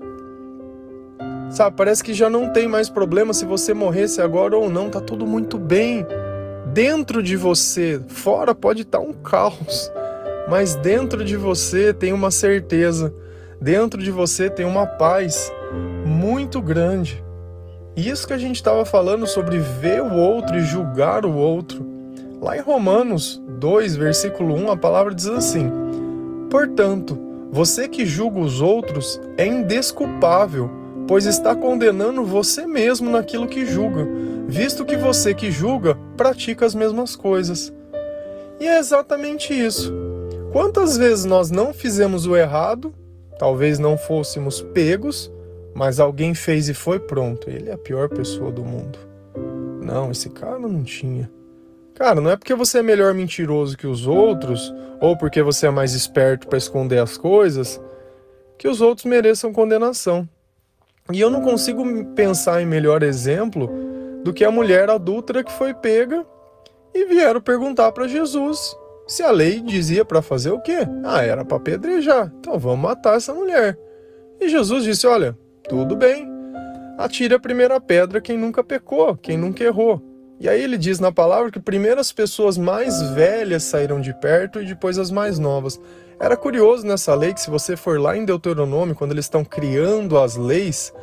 Sabe, 1.50 1.76
parece 1.76 2.02
que 2.02 2.14
já 2.14 2.30
não 2.30 2.54
tem 2.54 2.66
mais 2.66 2.90
problema 2.90 3.34
se 3.34 3.44
você 3.44 3.74
morresse 3.74 4.22
agora 4.22 4.58
ou 4.58 4.70
não, 4.70 4.90
tá 4.90 5.02
tudo 5.02 5.28
muito 5.28 5.58
bem. 5.58 6.08
Dentro 6.72 7.22
de 7.22 7.36
você, 7.36 8.02
fora 8.08 8.56
pode 8.56 8.84
estar 8.84 9.00
tá 9.00 9.04
um 9.04 9.12
caos, 9.12 9.92
mas 10.50 10.76
dentro 10.76 11.26
de 11.26 11.36
você 11.36 11.94
tem 11.94 12.14
uma 12.14 12.32
certeza, 12.32 13.14
dentro 13.60 14.02
de 14.02 14.12
você 14.12 14.50
tem 14.50 14.66
uma 14.66 14.88
paz 14.88 15.52
muito 16.06 16.62
grande. 16.62 17.22
Isso 17.98 18.26
que 18.26 18.34
a 18.34 18.38
gente 18.38 18.56
estava 18.56 18.86
falando 18.86 19.28
sobre 19.28 19.58
ver 19.60 20.02
o 20.02 20.14
outro 20.14 20.56
e 20.56 20.62
julgar 20.62 21.26
o 21.26 21.34
outro. 21.36 21.95
Lá 22.46 22.56
em 22.56 22.62
Romanos 22.62 23.42
2, 23.58 23.96
versículo 23.96 24.54
1, 24.54 24.70
a 24.70 24.78
palavra 24.78 25.16
diz 25.16 25.26
assim: 25.26 25.68
Portanto, 26.48 27.18
Você 27.52 27.88
que 27.88 28.06
julga 28.06 28.40
os 28.40 28.62
outros 28.62 29.20
é 29.36 29.48
indesculpável, 29.48 30.70
pois 31.08 31.26
está 31.26 31.56
condenando 31.56 32.24
você 32.24 32.68
mesmo 32.68 33.10
naquilo 33.10 33.48
que 33.48 33.66
julga, 33.66 34.08
visto 34.48 34.86
que 34.86 34.96
você 34.96 35.34
que 35.34 35.50
julga 35.50 35.98
pratica 36.16 36.68
as 36.68 36.76
mesmas 36.76 37.16
coisas. 37.16 37.74
E 38.60 38.68
é 38.68 38.78
exatamente 38.78 39.52
isso. 39.52 39.92
Quantas 40.52 40.98
vezes 40.98 41.26
nós 41.26 41.50
não 41.50 41.74
fizemos 41.74 42.28
o 42.28 42.36
errado, 42.36 42.94
talvez 43.40 43.80
não 43.80 43.98
fôssemos 43.98 44.62
pegos, 44.62 45.32
mas 45.74 46.00
alguém 46.00 46.36
fez 46.36 46.70
e 46.70 46.76
foi 46.76 47.00
pronto. 47.00 47.50
Ele 47.50 47.72
é 47.72 47.74
a 47.74 47.78
pior 47.78 48.08
pessoa 48.08 48.52
do 48.52 48.64
mundo. 48.64 49.00
Não, 49.82 50.12
esse 50.12 50.30
cara 50.30 50.60
não 50.60 50.84
tinha. 50.84 51.28
Cara, 51.96 52.20
não 52.20 52.30
é 52.30 52.36
porque 52.36 52.54
você 52.54 52.80
é 52.80 52.84
melhor 52.84 53.14
mentiroso 53.14 53.78
que 53.78 53.88
os 53.88 54.06
outros, 54.06 54.74
ou 55.00 55.18
porque 55.18 55.42
você 55.42 55.68
é 55.68 55.72
mais 55.72 55.94
esperto 55.94 56.48
para 56.48 56.58
esconder 56.58 57.00
as 57.00 57.18
coisas, 57.18 57.82
que 58.58 58.68
os 58.68 58.82
outros 58.82 59.06
mereçam 59.06 59.54
condenação. 59.54 60.28
E 61.12 61.22
eu 61.22 61.30
não 61.30 61.42
consigo 61.42 61.84
pensar 62.14 62.62
em 62.62 62.66
melhor 62.66 63.02
exemplo 63.02 63.70
do 64.24 64.34
que 64.34 64.44
a 64.44 64.52
mulher 64.52 64.90
adúltera 64.90 65.44
que 65.44 65.52
foi 65.52 65.74
pega 65.74 66.26
e 66.94 67.06
vieram 67.06 67.40
perguntar 67.40 67.92
para 67.92 68.08
Jesus 68.08 68.76
se 69.08 69.22
a 69.22 69.32
lei 69.32 69.62
dizia 69.62 70.04
para 70.04 70.22
fazer 70.22 70.52
o 70.52 70.60
quê? 70.60 70.80
Ah, 71.04 71.24
era 71.24 71.46
para 71.46 71.58
apedrejar. 71.58 72.34
Então 72.40 72.58
vamos 72.58 72.80
matar 72.80 73.18
essa 73.18 73.34
mulher. 73.34 73.78
E 74.40 74.50
Jesus 74.50 74.84
disse: 74.84 75.06
Olha, 75.06 75.38
tudo 75.70 75.96
bem. 75.96 76.28
Atire 76.98 77.36
a 77.36 77.40
primeira 77.40 77.80
pedra 77.80 78.22
quem 78.22 78.38
nunca 78.38 78.64
pecou, 78.64 79.16
quem 79.16 79.38
nunca 79.38 79.64
errou. 79.64 80.02
E 80.40 80.50
aí 80.50 80.62
ele 80.62 80.78
diz 80.78 81.00
na 81.00 81.12
palavra 81.12 81.50
que 81.50 81.60
primeiro 81.60 82.00
as 82.00 82.12
pessoas 82.12 82.58
mais 82.58 83.02
velhas 83.12 83.64
saíram 83.64 84.02
de 84.02 84.14
perto 84.14 84.62
e 84.62 84.66
depois 84.66 84.98
as 84.98 85.10
mais 85.10 85.40
novas. 85.40 85.80
Era 86.20 86.36
curioso 86.36 86.86
nessa 86.86 87.14
lei 87.16 87.34
que 87.34 87.42
se 87.42 87.50
você 87.50 87.76
for 87.76 88.00
lá 88.00 88.18
em 88.18 88.26
Deuteronômio, 88.26 88.96
quando 88.96 89.12
eles 89.12 89.26
estão 89.26 89.44
criando 89.44 90.18
as 90.18 90.36
leis, 90.36 90.94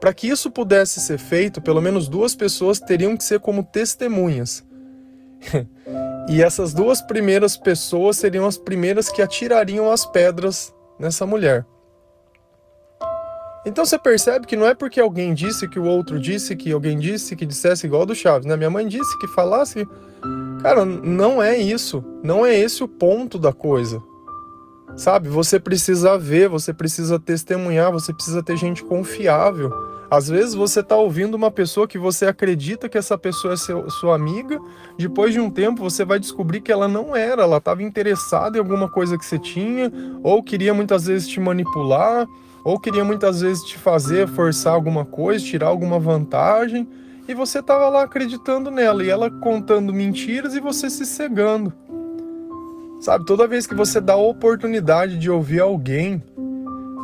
para 0.00 0.12
que 0.14 0.28
isso 0.28 0.50
pudesse 0.50 1.00
ser 1.00 1.18
feito, 1.18 1.60
pelo 1.60 1.80
menos 1.80 2.08
duas 2.08 2.34
pessoas 2.34 2.78
teriam 2.78 3.16
que 3.16 3.24
ser 3.24 3.40
como 3.40 3.62
testemunhas. 3.62 4.64
e 6.28 6.42
essas 6.42 6.72
duas 6.72 7.00
primeiras 7.00 7.56
pessoas 7.56 8.16
seriam 8.16 8.46
as 8.46 8.56
primeiras 8.56 9.10
que 9.10 9.22
atirariam 9.22 9.90
as 9.90 10.04
pedras 10.06 10.74
nessa 10.98 11.26
mulher. 11.26 11.64
Então 13.68 13.84
você 13.84 13.98
percebe 13.98 14.46
que 14.46 14.56
não 14.56 14.66
é 14.66 14.74
porque 14.74 14.98
alguém 14.98 15.34
disse 15.34 15.68
que 15.68 15.78
o 15.78 15.84
outro 15.84 16.18
disse, 16.18 16.56
que 16.56 16.72
alguém 16.72 16.98
disse 16.98 17.36
que 17.36 17.44
dissesse 17.44 17.86
igual 17.86 18.06
do 18.06 18.14
Chaves, 18.14 18.46
né? 18.46 18.56
Minha 18.56 18.70
mãe 18.70 18.88
disse 18.88 19.18
que 19.18 19.28
falasse. 19.28 19.86
Cara, 20.62 20.86
não 20.86 21.42
é 21.42 21.58
isso. 21.58 22.02
Não 22.22 22.46
é 22.46 22.58
esse 22.58 22.82
o 22.82 22.88
ponto 22.88 23.38
da 23.38 23.52
coisa. 23.52 24.02
Sabe? 24.96 25.28
Você 25.28 25.60
precisa 25.60 26.16
ver, 26.16 26.48
você 26.48 26.72
precisa 26.72 27.20
testemunhar, 27.20 27.92
você 27.92 28.10
precisa 28.14 28.42
ter 28.42 28.56
gente 28.56 28.82
confiável. 28.82 29.70
Às 30.10 30.28
vezes 30.28 30.54
você 30.54 30.80
está 30.80 30.96
ouvindo 30.96 31.34
uma 31.34 31.50
pessoa 31.50 31.86
que 31.86 31.98
você 31.98 32.24
acredita 32.24 32.88
que 32.88 32.96
essa 32.96 33.18
pessoa 33.18 33.52
é 33.52 33.56
seu, 33.58 33.90
sua 33.90 34.14
amiga, 34.14 34.58
depois 34.96 35.34
de 35.34 35.40
um 35.40 35.50
tempo 35.50 35.82
você 35.82 36.06
vai 36.06 36.18
descobrir 36.18 36.62
que 36.62 36.72
ela 36.72 36.88
não 36.88 37.14
era, 37.14 37.42
ela 37.42 37.58
estava 37.58 37.82
interessada 37.82 38.56
em 38.56 38.60
alguma 38.60 38.88
coisa 38.88 39.18
que 39.18 39.26
você 39.26 39.38
tinha, 39.38 39.92
ou 40.22 40.42
queria 40.42 40.72
muitas 40.72 41.04
vezes 41.04 41.28
te 41.28 41.38
manipular, 41.38 42.26
ou 42.68 42.78
queria 42.78 43.02
muitas 43.02 43.40
vezes 43.40 43.64
te 43.64 43.78
fazer 43.78 44.28
forçar 44.28 44.74
alguma 44.74 45.02
coisa, 45.02 45.42
tirar 45.42 45.68
alguma 45.68 45.98
vantagem, 45.98 46.86
e 47.26 47.32
você 47.32 47.60
estava 47.60 47.88
lá 47.88 48.02
acreditando 48.02 48.70
nela, 48.70 49.02
e 49.02 49.08
ela 49.08 49.30
contando 49.30 49.90
mentiras 49.90 50.54
e 50.54 50.60
você 50.60 50.90
se 50.90 51.06
cegando. 51.06 51.72
Sabe, 53.00 53.24
toda 53.24 53.46
vez 53.46 53.66
que 53.66 53.74
você 53.74 54.02
dá 54.02 54.12
a 54.12 54.16
oportunidade 54.16 55.16
de 55.16 55.30
ouvir 55.30 55.60
alguém, 55.60 56.22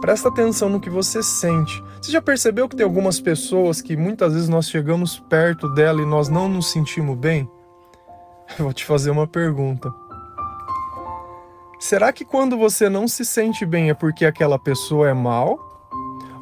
presta 0.02 0.28
atenção 0.28 0.68
no 0.68 0.80
que 0.80 0.90
você 0.90 1.23
sente. 1.23 1.83
Você 1.99 2.12
já 2.12 2.21
percebeu 2.21 2.68
que 2.68 2.76
tem 2.76 2.85
algumas 2.85 3.18
pessoas 3.18 3.80
que 3.80 3.97
muitas 3.97 4.35
vezes 4.35 4.50
nós 4.50 4.68
chegamos 4.68 5.18
perto 5.18 5.66
dela 5.73 6.02
e 6.02 6.06
nós 6.06 6.28
não 6.28 6.47
nos 6.47 6.71
sentimos 6.71 7.16
bem? 7.16 7.49
Eu 8.59 8.66
vou 8.66 8.75
te 8.75 8.85
fazer 8.85 9.11
uma 9.11 9.26
pergunta. 9.26 9.90
Será 11.87 12.14
que 12.14 12.25
quando 12.25 12.57
você 12.57 12.88
não 12.88 13.07
se 13.07 13.26
sente 13.26 13.67
bem 13.67 13.91
é 13.91 13.95
porque 13.95 14.25
aquela 14.25 14.59
pessoa 14.59 15.07
é 15.07 15.12
mal? 15.12 15.91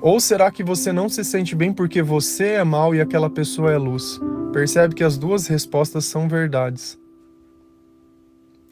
Ou 0.00 0.20
será 0.20 0.52
que 0.52 0.62
você 0.62 0.92
não 0.92 1.08
se 1.08 1.24
sente 1.24 1.56
bem 1.56 1.72
porque 1.72 2.00
você 2.00 2.50
é 2.50 2.62
mal 2.62 2.94
e 2.94 3.00
aquela 3.00 3.28
pessoa 3.28 3.72
é 3.72 3.76
luz? 3.76 4.20
Percebe 4.52 4.94
que 4.94 5.02
as 5.02 5.18
duas 5.18 5.48
respostas 5.48 6.04
são 6.04 6.28
verdades. 6.28 6.96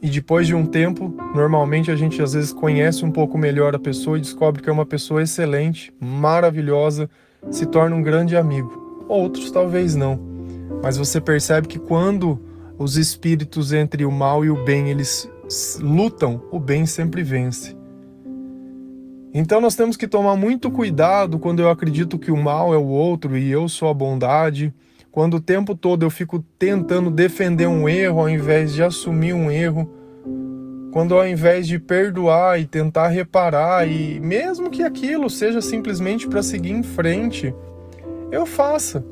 E 0.00 0.08
depois 0.08 0.46
de 0.46 0.54
um 0.54 0.64
tempo, 0.64 1.12
normalmente 1.34 1.90
a 1.90 1.96
gente 1.96 2.22
às 2.22 2.34
vezes 2.34 2.52
conhece 2.52 3.04
um 3.04 3.10
pouco 3.10 3.36
melhor 3.36 3.74
a 3.74 3.78
pessoa 3.80 4.16
e 4.16 4.20
descobre 4.20 4.62
que 4.62 4.70
é 4.70 4.72
uma 4.72 4.86
pessoa 4.86 5.24
excelente, 5.24 5.92
maravilhosa, 5.98 7.10
se 7.50 7.66
torna 7.66 7.96
um 7.96 8.02
grande 8.02 8.36
amigo. 8.36 9.04
Outros 9.08 9.50
talvez 9.50 9.96
não. 9.96 10.20
Mas 10.80 10.96
você 10.96 11.20
percebe 11.20 11.66
que 11.66 11.80
quando 11.80 12.40
os 12.78 12.96
espíritos 12.96 13.72
entre 13.72 14.04
o 14.04 14.12
mal 14.12 14.44
e 14.44 14.50
o 14.50 14.64
bem 14.64 14.88
eles 14.88 15.28
lutam, 15.80 16.42
o 16.50 16.58
bem 16.58 16.86
sempre 16.86 17.22
vence. 17.22 17.76
Então 19.32 19.60
nós 19.60 19.76
temos 19.76 19.96
que 19.96 20.08
tomar 20.08 20.36
muito 20.36 20.70
cuidado 20.70 21.38
quando 21.38 21.60
eu 21.60 21.70
acredito 21.70 22.18
que 22.18 22.30
o 22.30 22.36
mal 22.36 22.74
é 22.74 22.78
o 22.78 22.86
outro 22.86 23.36
e 23.36 23.50
eu 23.50 23.68
sou 23.68 23.88
a 23.88 23.94
bondade 23.94 24.74
quando 25.10 25.34
o 25.34 25.40
tempo 25.40 25.74
todo 25.74 26.04
eu 26.04 26.10
fico 26.10 26.44
tentando 26.58 27.10
defender 27.10 27.66
um 27.66 27.88
erro 27.88 28.20
ao 28.20 28.28
invés 28.28 28.72
de 28.72 28.82
assumir 28.82 29.32
um 29.32 29.50
erro, 29.50 29.90
quando 30.92 31.14
ao 31.14 31.26
invés 31.26 31.66
de 31.66 31.78
perdoar 31.78 32.60
e 32.60 32.66
tentar 32.66 33.08
reparar, 33.08 33.88
e 33.88 34.20
mesmo 34.20 34.70
que 34.70 34.82
aquilo 34.82 35.28
seja 35.28 35.60
simplesmente 35.60 36.28
para 36.28 36.42
seguir 36.42 36.70
em 36.70 36.82
frente, 36.82 37.54
eu 38.30 38.46
faça. 38.46 39.04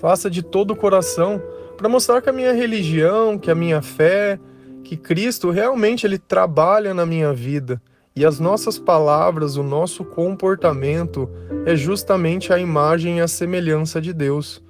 Faça 0.00 0.30
de 0.30 0.42
todo 0.42 0.72
o 0.72 0.76
coração 0.76 1.40
para 1.76 1.88
mostrar 1.88 2.22
que 2.22 2.30
a 2.30 2.32
minha 2.32 2.52
religião, 2.52 3.38
que 3.38 3.50
a 3.50 3.54
minha 3.54 3.82
fé, 3.82 4.38
que 4.84 4.96
Cristo 4.96 5.50
realmente 5.50 6.06
ele 6.06 6.18
trabalha 6.18 6.92
na 6.92 7.06
minha 7.06 7.32
vida. 7.32 7.80
E 8.14 8.26
as 8.26 8.38
nossas 8.38 8.78
palavras, 8.78 9.56
o 9.56 9.62
nosso 9.62 10.04
comportamento 10.04 11.28
é 11.64 11.74
justamente 11.74 12.52
a 12.52 12.58
imagem 12.58 13.18
e 13.18 13.20
a 13.20 13.28
semelhança 13.28 14.00
de 14.00 14.12
Deus 14.12 14.62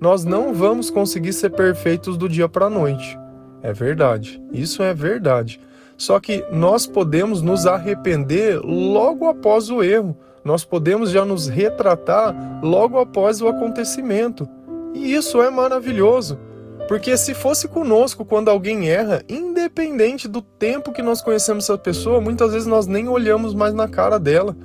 nós 0.00 0.24
não 0.24 0.54
vamos 0.54 0.90
conseguir 0.90 1.32
ser 1.32 1.50
perfeitos 1.50 2.16
do 2.16 2.28
dia 2.28 2.48
para 2.48 2.66
a 2.66 2.70
noite. 2.70 3.18
É 3.62 3.72
verdade, 3.72 4.40
isso 4.52 4.82
é 4.82 4.94
verdade. 4.94 5.60
Só 5.96 6.20
que 6.20 6.44
nós 6.52 6.86
podemos 6.86 7.42
nos 7.42 7.66
arrepender 7.66 8.60
logo 8.62 9.26
após 9.26 9.68
o 9.68 9.82
erro, 9.82 10.16
nós 10.44 10.64
podemos 10.64 11.10
já 11.10 11.24
nos 11.24 11.48
retratar 11.48 12.60
logo 12.62 12.98
após 12.98 13.42
o 13.42 13.48
acontecimento. 13.48 14.48
E 14.94 15.12
isso 15.12 15.42
é 15.42 15.50
maravilhoso, 15.50 16.38
porque 16.88 17.16
se 17.16 17.34
fosse 17.34 17.68
conosco 17.68 18.24
quando 18.24 18.48
alguém 18.48 18.88
erra, 18.88 19.22
independente 19.28 20.26
do 20.26 20.42
tempo 20.42 20.92
que 20.92 21.02
nós 21.02 21.22
conhecemos 21.22 21.64
essa 21.64 21.78
pessoa, 21.78 22.20
muitas 22.20 22.52
vezes 22.52 22.66
nós 22.66 22.88
nem 22.88 23.08
olhamos 23.08 23.54
mais 23.54 23.72
na 23.72 23.86
cara 23.86 24.18
dela 24.18 24.56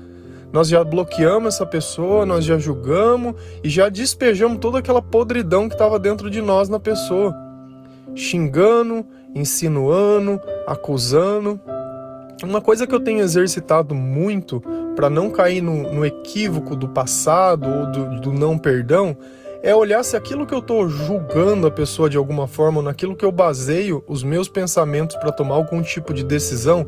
nós 0.54 0.68
já 0.68 0.84
bloqueamos 0.84 1.56
essa 1.56 1.66
pessoa, 1.66 2.28
nós 2.28 2.46
já 2.46 2.60
julgamos 2.60 3.34
e 3.64 3.70
já 3.70 3.90
despejamos 3.90 4.60
toda 4.60 4.78
aquela 4.78 5.02
podridão 5.02 5.68
que 5.68 5.74
estava 5.74 5.98
dentro 5.98 6.30
de 6.30 6.44
nós 6.44 6.70
na 6.70 6.80
pessoa, 6.80 7.36
xingando, 8.14 9.04
insinuando, 9.34 10.40
acusando. 10.68 11.60
Uma 12.44 12.62
coisa 12.62 12.86
que 12.86 12.94
eu 12.94 13.00
tenho 13.00 13.22
exercitado 13.22 13.96
muito 13.96 14.62
para 14.96 15.10
não 15.10 15.32
cair 15.32 15.60
no, 15.60 15.92
no, 15.92 16.06
equívoco 16.06 16.76
do 16.76 16.88
passado 16.88 17.68
ou 17.68 17.92
do, 17.92 18.22
do 18.22 18.32
não 18.32 18.56
perdão 18.56 19.18
é 19.64 19.74
olhar 19.74 20.04
se 20.04 20.16
aquilo 20.16 20.46
que 20.46 20.54
eu 20.54 20.60
estou 20.60 20.88
julgando 20.88 21.66
a 21.66 21.72
pessoa 21.72 22.08
de 22.08 22.18
alguma 22.18 22.48
forma, 22.48 22.82
naquilo 22.82 23.16
que 23.16 23.26
eu 23.26 23.32
baseio 23.32 24.04
os 24.08 24.22
meus 24.22 24.48
pensamentos 24.48 25.16
para 25.16 25.32
tomar 25.32 25.56
algum 25.56 25.82
tipo 25.82 26.14
de 26.14 26.24
decisão, 26.24 26.86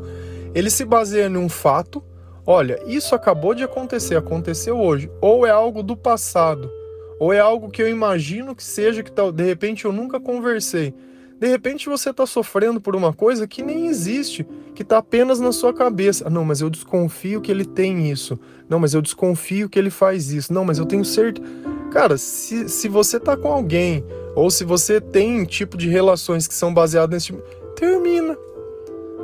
ele 0.54 0.70
se 0.70 0.84
baseia 0.84 1.26
em 1.26 1.36
um 1.36 1.48
fato 1.48 2.00
olha, 2.46 2.80
isso 2.86 3.14
acabou 3.14 3.54
de 3.54 3.64
acontecer, 3.64 4.14
aconteceu 4.16 4.78
hoje, 4.78 5.10
ou 5.20 5.44
é 5.44 5.50
algo 5.50 5.82
do 5.82 5.96
passado, 5.96 6.70
ou 7.18 7.32
é 7.32 7.40
algo 7.40 7.68
que 7.68 7.82
eu 7.82 7.88
imagino 7.88 8.54
que 8.54 8.62
seja 8.62 9.02
que 9.02 9.10
de 9.10 9.42
repente 9.42 9.84
eu 9.84 9.92
nunca 9.92 10.20
conversei. 10.20 10.94
De 11.40 11.48
repente 11.48 11.88
você 11.88 12.10
está 12.10 12.24
sofrendo 12.24 12.80
por 12.80 12.96
uma 12.96 13.12
coisa 13.12 13.46
que 13.46 13.62
nem 13.62 13.88
existe, 13.88 14.46
que 14.74 14.82
está 14.82 14.98
apenas 14.98 15.38
na 15.38 15.52
sua 15.52 15.74
cabeça. 15.74 16.26
Ah, 16.26 16.30
não, 16.30 16.46
mas 16.46 16.62
eu 16.62 16.70
desconfio 16.70 17.42
que 17.42 17.50
ele 17.50 17.64
tem 17.64 18.10
isso. 18.10 18.38
Não, 18.70 18.78
mas 18.78 18.94
eu 18.94 19.02
desconfio 19.02 19.68
que 19.68 19.78
ele 19.78 19.90
faz 19.90 20.32
isso. 20.32 20.50
Não, 20.50 20.64
mas 20.64 20.78
eu 20.78 20.86
tenho 20.86 21.04
certeza. 21.04 21.46
Cara, 21.90 22.18
se, 22.18 22.68
se 22.68 22.88
você 22.88 23.18
tá 23.18 23.36
com 23.36 23.48
alguém, 23.48 24.04
ou 24.34 24.50
se 24.50 24.64
você 24.64 25.00
tem 25.00 25.44
tipo 25.44 25.76
de 25.76 25.88
relações 25.88 26.46
que 26.46 26.54
são 26.54 26.72
baseadas 26.72 27.10
nesse 27.10 27.26
tipo, 27.26 27.42
termina. 27.74 28.36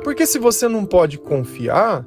Porque 0.03 0.25
se 0.25 0.39
você 0.39 0.67
não 0.67 0.85
pode 0.85 1.17
confiar, 1.17 2.05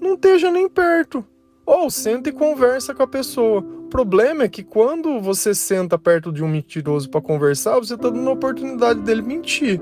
não 0.00 0.14
esteja 0.14 0.50
nem 0.50 0.68
perto. 0.68 1.24
Ou 1.64 1.90
senta 1.90 2.30
e 2.30 2.32
conversa 2.32 2.94
com 2.94 3.02
a 3.02 3.06
pessoa. 3.06 3.60
O 3.60 3.88
problema 3.88 4.44
é 4.44 4.48
que 4.48 4.64
quando 4.64 5.20
você 5.20 5.54
senta 5.54 5.98
perto 5.98 6.32
de 6.32 6.42
um 6.42 6.48
mentiroso 6.48 7.08
para 7.08 7.20
conversar, 7.20 7.78
você 7.78 7.94
está 7.94 8.08
dando 8.08 8.28
a 8.28 8.32
oportunidade 8.32 9.00
dele 9.00 9.22
mentir. 9.22 9.80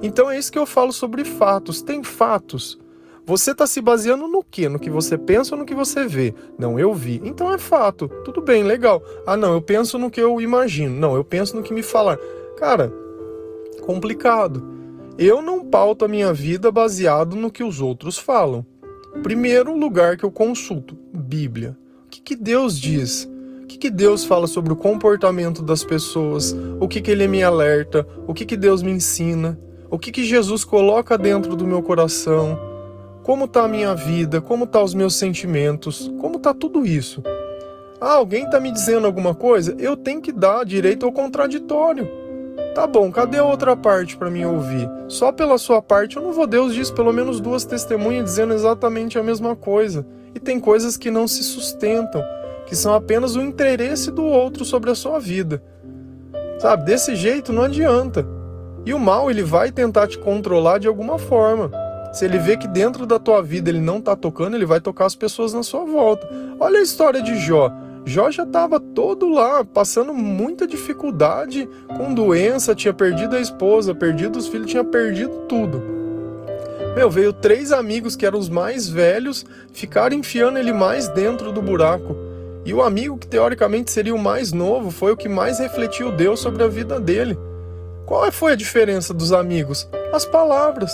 Então 0.00 0.30
é 0.30 0.38
isso 0.38 0.52
que 0.52 0.58
eu 0.58 0.64
falo 0.66 0.92
sobre 0.92 1.24
fatos. 1.24 1.82
Tem 1.82 2.02
fatos. 2.02 2.78
Você 3.28 3.50
está 3.50 3.66
se 3.66 3.82
baseando 3.82 4.26
no 4.26 4.42
quê? 4.42 4.70
No 4.70 4.78
que 4.78 4.88
você 4.88 5.18
pensa 5.18 5.54
ou 5.54 5.58
no 5.58 5.66
que 5.66 5.74
você 5.74 6.06
vê? 6.06 6.34
Não, 6.58 6.80
eu 6.80 6.94
vi. 6.94 7.20
Então 7.22 7.52
é 7.52 7.58
fato. 7.58 8.08
Tudo 8.24 8.40
bem, 8.40 8.62
legal. 8.62 9.02
Ah, 9.26 9.36
não, 9.36 9.52
eu 9.52 9.60
penso 9.60 9.98
no 9.98 10.10
que 10.10 10.18
eu 10.18 10.40
imagino. 10.40 10.98
Não, 10.98 11.14
eu 11.14 11.22
penso 11.22 11.54
no 11.54 11.62
que 11.62 11.74
me 11.74 11.82
falar. 11.82 12.16
Cara, 12.56 12.90
complicado. 13.82 14.66
Eu 15.18 15.42
não 15.42 15.62
pauto 15.62 16.06
a 16.06 16.08
minha 16.08 16.32
vida 16.32 16.72
baseado 16.72 17.36
no 17.36 17.50
que 17.50 17.62
os 17.62 17.82
outros 17.82 18.16
falam. 18.16 18.64
Primeiro 19.22 19.76
lugar 19.76 20.16
que 20.16 20.24
eu 20.24 20.30
consulto, 20.30 20.96
Bíblia. 21.12 21.76
O 22.06 22.08
que, 22.08 22.22
que 22.22 22.34
Deus 22.34 22.80
diz? 22.80 23.28
O 23.62 23.66
que, 23.66 23.76
que 23.76 23.90
Deus 23.90 24.24
fala 24.24 24.46
sobre 24.46 24.72
o 24.72 24.76
comportamento 24.76 25.62
das 25.62 25.84
pessoas? 25.84 26.56
O 26.80 26.88
que, 26.88 27.02
que 27.02 27.10
Ele 27.10 27.28
me 27.28 27.42
alerta? 27.42 28.08
O 28.26 28.32
que, 28.32 28.46
que 28.46 28.56
Deus 28.56 28.82
me 28.82 28.90
ensina? 28.90 29.60
O 29.90 29.98
que, 29.98 30.10
que 30.10 30.24
Jesus 30.24 30.64
coloca 30.64 31.18
dentro 31.18 31.54
do 31.54 31.66
meu 31.66 31.82
coração? 31.82 32.67
Como 33.28 33.44
está 33.44 33.64
a 33.64 33.68
minha 33.68 33.94
vida? 33.94 34.40
Como 34.40 34.66
tá 34.66 34.82
os 34.82 34.94
meus 34.94 35.14
sentimentos? 35.14 36.10
Como 36.18 36.38
está 36.38 36.54
tudo 36.54 36.86
isso? 36.86 37.22
Ah, 38.00 38.14
alguém 38.14 38.44
está 38.44 38.58
me 38.58 38.72
dizendo 38.72 39.06
alguma 39.06 39.34
coisa? 39.34 39.76
Eu 39.78 39.98
tenho 39.98 40.22
que 40.22 40.32
dar 40.32 40.64
direito 40.64 41.04
ao 41.04 41.12
contraditório. 41.12 42.08
Tá 42.74 42.86
bom, 42.86 43.12
cadê 43.12 43.36
a 43.36 43.44
outra 43.44 43.76
parte 43.76 44.16
para 44.16 44.30
mim 44.30 44.46
ouvir? 44.46 44.88
Só 45.08 45.30
pela 45.30 45.58
sua 45.58 45.82
parte 45.82 46.16
eu 46.16 46.22
não 46.22 46.32
vou. 46.32 46.46
Deus 46.46 46.72
diz 46.72 46.90
pelo 46.90 47.12
menos 47.12 47.38
duas 47.38 47.66
testemunhas 47.66 48.24
dizendo 48.24 48.54
exatamente 48.54 49.18
a 49.18 49.22
mesma 49.22 49.54
coisa. 49.54 50.06
E 50.34 50.40
tem 50.40 50.58
coisas 50.58 50.96
que 50.96 51.10
não 51.10 51.28
se 51.28 51.44
sustentam, 51.44 52.24
que 52.64 52.74
são 52.74 52.94
apenas 52.94 53.36
o 53.36 53.42
interesse 53.42 54.10
do 54.10 54.24
outro 54.24 54.64
sobre 54.64 54.90
a 54.90 54.94
sua 54.94 55.20
vida. 55.20 55.62
Sabe, 56.58 56.86
desse 56.86 57.14
jeito 57.14 57.52
não 57.52 57.64
adianta. 57.64 58.26
E 58.86 58.94
o 58.94 58.98
mal, 58.98 59.30
ele 59.30 59.42
vai 59.42 59.70
tentar 59.70 60.06
te 60.06 60.16
controlar 60.16 60.78
de 60.78 60.88
alguma 60.88 61.18
forma. 61.18 61.87
Se 62.18 62.24
ele 62.24 62.36
vê 62.36 62.56
que 62.56 62.66
dentro 62.66 63.06
da 63.06 63.16
tua 63.16 63.40
vida 63.40 63.70
ele 63.70 63.80
não 63.80 63.98
está 63.98 64.16
tocando, 64.16 64.56
ele 64.56 64.66
vai 64.66 64.80
tocar 64.80 65.06
as 65.06 65.14
pessoas 65.14 65.54
na 65.54 65.62
sua 65.62 65.84
volta. 65.84 66.28
Olha 66.58 66.80
a 66.80 66.82
história 66.82 67.22
de 67.22 67.38
Jó. 67.38 67.70
Jó 68.04 68.28
já 68.28 68.42
estava 68.42 68.80
todo 68.80 69.28
lá, 69.28 69.64
passando 69.64 70.12
muita 70.12 70.66
dificuldade, 70.66 71.68
com 71.96 72.12
doença, 72.12 72.74
tinha 72.74 72.92
perdido 72.92 73.36
a 73.36 73.40
esposa, 73.40 73.94
perdido 73.94 74.36
os 74.36 74.48
filhos, 74.48 74.68
tinha 74.68 74.82
perdido 74.82 75.44
tudo. 75.48 75.80
Meu, 76.96 77.08
veio 77.08 77.32
três 77.32 77.70
amigos 77.70 78.16
que 78.16 78.26
eram 78.26 78.40
os 78.40 78.48
mais 78.48 78.88
velhos, 78.88 79.46
ficaram 79.72 80.16
enfiando 80.16 80.58
ele 80.58 80.72
mais 80.72 81.06
dentro 81.06 81.52
do 81.52 81.62
buraco. 81.62 82.16
E 82.64 82.74
o 82.74 82.82
amigo 82.82 83.16
que 83.16 83.28
teoricamente 83.28 83.92
seria 83.92 84.12
o 84.12 84.18
mais 84.18 84.52
novo 84.52 84.90
foi 84.90 85.12
o 85.12 85.16
que 85.16 85.28
mais 85.28 85.60
refletiu 85.60 86.10
Deus 86.10 86.40
sobre 86.40 86.64
a 86.64 86.66
vida 86.66 86.98
dele. 86.98 87.38
Qual 88.04 88.32
foi 88.32 88.54
a 88.54 88.56
diferença 88.56 89.14
dos 89.14 89.32
amigos? 89.32 89.88
As 90.12 90.24
palavras. 90.24 90.92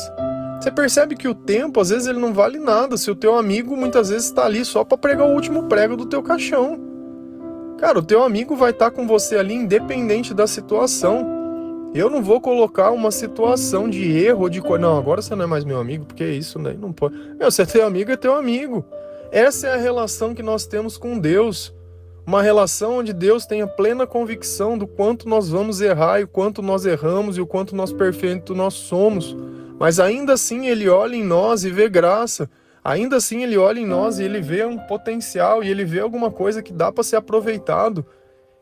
Você 0.65 0.71
percebe 0.71 1.15
que 1.15 1.29
o 1.29 1.35
tempo, 1.35 1.79
às 1.79 1.91
vezes, 1.91 2.07
ele 2.09 2.19
não 2.19 2.33
vale 2.33 2.59
nada 2.59 2.97
se 2.97 3.11
o 3.11 3.15
teu 3.15 3.37
amigo 3.37 3.77
muitas 3.77 4.09
vezes 4.09 4.25
está 4.25 4.47
ali 4.47 4.65
só 4.65 4.83
para 4.83 4.97
pregar 4.97 5.29
o 5.29 5.35
último 5.35 5.65
prego 5.65 5.95
do 5.95 6.07
teu 6.07 6.23
caixão. 6.23 6.81
Cara, 7.77 7.99
o 7.99 8.03
teu 8.03 8.23
amigo 8.23 8.57
vai 8.57 8.71
estar 8.71 8.91
tá 8.91 8.91
com 8.91 9.07
você 9.07 9.37
ali 9.37 9.53
independente 9.53 10.33
da 10.33 10.47
situação. 10.47 11.91
Eu 11.95 12.09
não 12.09 12.23
vou 12.23 12.41
colocar 12.41 12.93
uma 12.93 13.11
situação 13.11 13.91
de 13.91 14.11
erro 14.11 14.49
de 14.49 14.63
coisa. 14.63 14.79
Não, 14.79 14.97
agora 14.97 15.21
você 15.21 15.35
não 15.35 15.45
é 15.45 15.47
mais 15.47 15.67
meu 15.67 15.79
amigo, 15.79 16.07
porque 16.07 16.25
isso 16.25 16.59
daí 16.59 16.79
não 16.79 16.95
pode. 16.95 17.15
Meu, 17.39 17.51
você 17.51 17.61
é 17.61 17.67
teu 17.67 17.87
amigo, 17.87 18.11
é 18.11 18.17
teu 18.17 18.35
amigo. 18.35 18.87
Essa 19.31 19.67
é 19.67 19.75
a 19.75 19.77
relação 19.77 20.35
que 20.35 20.43
nós 20.43 20.65
temos 20.65 20.97
com 20.97 21.19
Deus. 21.19 21.75
Uma 22.27 22.41
relação 22.41 23.01
onde 23.01 23.13
Deus 23.13 23.45
tenha 23.45 23.67
plena 23.67 24.07
convicção 24.07 24.79
do 24.79 24.87
quanto 24.87 25.29
nós 25.29 25.51
vamos 25.51 25.83
errar 25.83 26.21
e 26.21 26.25
o 26.25 26.29
quanto 26.29 26.63
nós 26.63 26.87
erramos 26.87 27.37
e 27.37 27.41
o 27.43 27.47
quanto 27.47 27.77
nós 27.77 27.93
perfeitos 27.93 28.57
nós 28.57 28.73
somos. 28.73 29.37
Mas 29.79 29.99
ainda 29.99 30.35
assim 30.35 30.67
ele 30.67 30.89
olha 30.89 31.17
em 31.17 31.25
nós 31.25 31.65
e 31.65 31.71
vê 31.71 31.89
graça. 31.89 32.49
Ainda 32.83 33.17
assim 33.17 33.43
ele 33.43 33.57
olha 33.57 33.81
em 33.81 33.87
nós 33.87 34.19
e 34.19 34.25
ele 34.25 34.41
vê 34.41 34.65
um 34.65 34.79
potencial 34.79 35.65
e 35.65 35.69
ele 35.69 35.85
vê 35.85 36.01
alguma 36.01 36.31
coisa 36.31 36.63
que 36.63 36.73
dá 36.73 36.93
para 36.93 37.03
ser 37.03 37.17
aproveitado. 37.17 38.05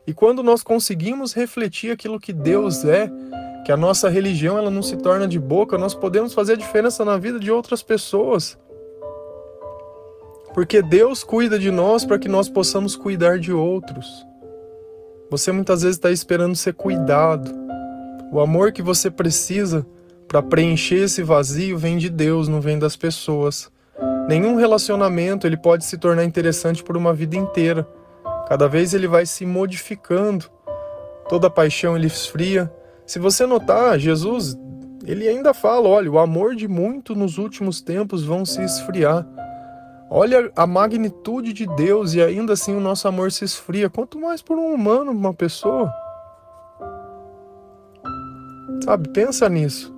E 0.07 0.13
quando 0.13 0.41
nós 0.41 0.63
conseguimos 0.63 1.33
refletir 1.33 1.91
aquilo 1.91 2.19
que 2.19 2.33
Deus 2.33 2.83
é, 2.83 3.09
que 3.65 3.71
a 3.71 3.77
nossa 3.77 4.09
religião 4.09 4.57
ela 4.57 4.69
não 4.69 4.81
se 4.81 4.97
torna 4.97 5.27
de 5.27 5.39
boca, 5.39 5.77
nós 5.77 5.93
podemos 5.93 6.33
fazer 6.33 6.53
a 6.53 6.57
diferença 6.57 7.05
na 7.05 7.17
vida 7.17 7.39
de 7.39 7.51
outras 7.51 7.81
pessoas. 7.81 8.57
Porque 10.53 10.81
Deus 10.81 11.23
cuida 11.23 11.57
de 11.57 11.71
nós 11.71 12.05
para 12.05 12.19
que 12.19 12.27
nós 12.27 12.47
possamos 12.47 12.95
cuidar 12.95 13.39
de 13.39 13.51
outros. 13.51 14.25
Você 15.29 15.51
muitas 15.51 15.81
vezes 15.81 15.97
está 15.97 16.11
esperando 16.11 16.55
ser 16.55 16.73
cuidado. 16.73 17.51
O 18.31 18.39
amor 18.39 18.71
que 18.71 18.81
você 18.81 19.09
precisa 19.09 19.85
para 20.33 20.41
preencher 20.41 21.03
esse 21.03 21.21
vazio 21.21 21.77
vem 21.77 21.95
de 21.95 22.09
Deus, 22.09 22.47
não 22.47 22.59
vem 22.59 22.79
das 22.79 22.95
pessoas. 22.95 23.71
Nenhum 24.27 24.55
relacionamento 24.55 25.45
ele 25.45 25.55
pode 25.55 25.85
se 25.85 25.95
tornar 25.95 26.23
interessante 26.23 26.83
por 26.83 26.97
uma 26.97 27.13
vida 27.13 27.35
inteira. 27.35 27.87
Cada 28.49 28.67
vez 28.67 28.95
ele 28.95 29.07
vai 29.07 29.27
se 29.27 29.45
modificando. 29.45 30.45
Toda 31.29 31.51
paixão 31.51 31.95
ele 31.95 32.07
esfria. 32.07 32.73
Se 33.05 33.19
você 33.19 33.45
notar, 33.45 33.99
Jesus, 33.99 34.57
ele 35.05 35.27
ainda 35.27 35.53
fala, 35.53 35.87
olha, 35.87 36.11
o 36.11 36.17
amor 36.17 36.55
de 36.55 36.67
muito 36.67 37.13
nos 37.13 37.37
últimos 37.37 37.79
tempos 37.79 38.23
vão 38.23 38.43
se 38.43 38.63
esfriar. 38.63 39.27
Olha 40.09 40.51
a 40.55 40.65
magnitude 40.65 41.53
de 41.53 41.67
Deus 41.75 42.15
e 42.15 42.21
ainda 42.23 42.53
assim 42.53 42.75
o 42.75 42.81
nosso 42.81 43.07
amor 43.07 43.31
se 43.31 43.45
esfria. 43.45 43.87
Quanto 43.87 44.17
mais 44.17 44.41
por 44.41 44.57
um 44.57 44.73
humano, 44.73 45.11
uma 45.11 45.31
pessoa. 45.31 45.93
Sabe, 48.83 49.09
pensa 49.09 49.47
nisso. 49.47 49.92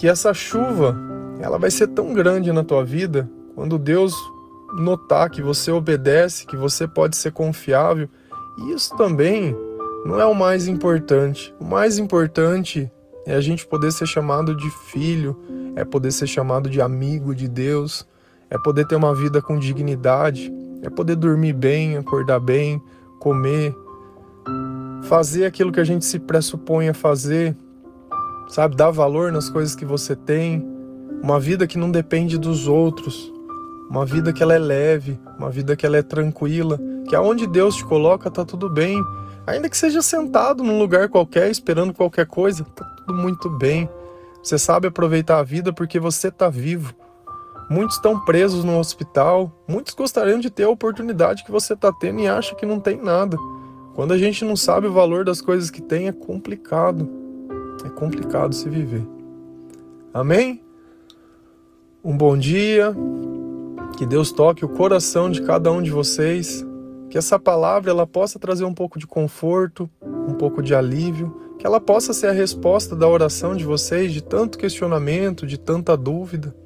Que 0.00 0.08
essa 0.08 0.32
chuva, 0.32 0.96
ela 1.42 1.58
vai 1.58 1.70
ser 1.70 1.88
tão 1.88 2.14
grande 2.14 2.50
na 2.52 2.64
tua 2.64 2.82
vida 2.82 3.30
quando 3.54 3.76
Deus 3.76 4.14
notar 4.78 5.28
que 5.28 5.42
você 5.42 5.70
obedece, 5.70 6.46
que 6.46 6.56
você 6.56 6.88
pode 6.88 7.16
ser 7.16 7.32
confiável. 7.32 8.08
E 8.56 8.72
isso 8.72 8.96
também 8.96 9.54
não 10.06 10.18
é 10.18 10.24
o 10.24 10.34
mais 10.34 10.66
importante. 10.66 11.54
O 11.60 11.66
mais 11.66 11.98
importante 11.98 12.90
é 13.26 13.34
a 13.34 13.42
gente 13.42 13.66
poder 13.66 13.92
ser 13.92 14.06
chamado 14.06 14.56
de 14.56 14.70
filho, 14.90 15.38
é 15.76 15.84
poder 15.84 16.12
ser 16.12 16.26
chamado 16.26 16.70
de 16.70 16.80
amigo 16.80 17.34
de 17.34 17.46
Deus, 17.46 18.08
é 18.48 18.56
poder 18.56 18.86
ter 18.86 18.96
uma 18.96 19.14
vida 19.14 19.42
com 19.42 19.58
dignidade, 19.58 20.50
é 20.80 20.88
poder 20.88 21.16
dormir 21.16 21.52
bem, 21.52 21.98
acordar 21.98 22.40
bem, 22.40 22.80
comer, 23.18 23.76
fazer 25.02 25.44
aquilo 25.44 25.70
que 25.70 25.80
a 25.80 25.84
gente 25.84 26.06
se 26.06 26.18
pressupõe 26.18 26.88
a 26.88 26.94
fazer, 26.94 27.54
sabe? 28.50 28.76
Dar 28.76 28.90
valor 28.90 29.32
nas 29.32 29.48
coisas 29.48 29.74
que 29.74 29.84
você 29.84 30.14
tem, 30.14 30.66
uma 31.22 31.38
vida 31.38 31.66
que 31.66 31.78
não 31.78 31.90
depende 31.90 32.36
dos 32.36 32.66
outros, 32.66 33.32
uma 33.88 34.04
vida 34.04 34.32
que 34.32 34.42
ela 34.42 34.54
é 34.54 34.58
leve, 34.58 35.18
uma 35.38 35.50
vida 35.50 35.76
que 35.76 35.86
ela 35.86 35.96
é 35.96 36.02
tranquila, 36.02 36.78
que 37.08 37.14
aonde 37.14 37.46
Deus 37.46 37.76
te 37.76 37.84
coloca 37.84 38.30
tá 38.30 38.44
tudo 38.44 38.68
bem, 38.68 39.02
ainda 39.46 39.68
que 39.68 39.76
seja 39.76 40.02
sentado 40.02 40.62
num 40.62 40.78
lugar 40.78 41.08
qualquer 41.08 41.50
esperando 41.50 41.94
qualquer 41.94 42.26
coisa, 42.26 42.64
tá 42.64 42.84
tudo 42.84 43.14
muito 43.14 43.48
bem. 43.48 43.88
Você 44.42 44.58
sabe 44.58 44.88
aproveitar 44.88 45.38
a 45.38 45.42
vida 45.42 45.72
porque 45.72 46.00
você 46.00 46.28
está 46.28 46.48
vivo. 46.48 46.94
Muitos 47.68 47.96
estão 47.96 48.18
presos 48.24 48.64
no 48.64 48.78
hospital, 48.78 49.52
muitos 49.68 49.94
gostariam 49.94 50.40
de 50.40 50.50
ter 50.50 50.64
a 50.64 50.70
oportunidade 50.70 51.44
que 51.44 51.52
você 51.52 51.74
está 51.74 51.92
tendo 51.92 52.20
e 52.20 52.26
acha 52.26 52.54
que 52.54 52.66
não 52.66 52.80
tem 52.80 52.96
nada. 52.96 53.36
Quando 53.94 54.12
a 54.12 54.18
gente 54.18 54.44
não 54.44 54.56
sabe 54.56 54.86
o 54.86 54.92
valor 54.92 55.24
das 55.24 55.40
coisas 55.40 55.70
que 55.70 55.82
tem, 55.82 56.08
é 56.08 56.12
complicado. 56.12 57.19
É 57.84 57.88
complicado 57.88 58.54
se 58.54 58.68
viver. 58.68 59.06
Amém? 60.12 60.62
Um 62.04 62.16
bom 62.16 62.36
dia. 62.36 62.94
Que 63.96 64.06
Deus 64.06 64.32
toque 64.32 64.64
o 64.64 64.68
coração 64.68 65.30
de 65.30 65.42
cada 65.42 65.70
um 65.70 65.82
de 65.82 65.90
vocês. 65.90 66.64
Que 67.08 67.18
essa 67.18 67.38
palavra 67.38 67.90
ela 67.90 68.06
possa 68.06 68.38
trazer 68.38 68.64
um 68.64 68.74
pouco 68.74 68.98
de 68.98 69.06
conforto, 69.06 69.90
um 70.02 70.34
pouco 70.34 70.62
de 70.62 70.74
alívio 70.74 71.40
que 71.60 71.66
ela 71.66 71.78
possa 71.78 72.14
ser 72.14 72.28
a 72.28 72.32
resposta 72.32 72.96
da 72.96 73.06
oração 73.06 73.54
de 73.54 73.66
vocês, 73.66 74.14
de 74.14 74.22
tanto 74.22 74.56
questionamento, 74.56 75.46
de 75.46 75.60
tanta 75.60 75.94
dúvida. 75.94 76.56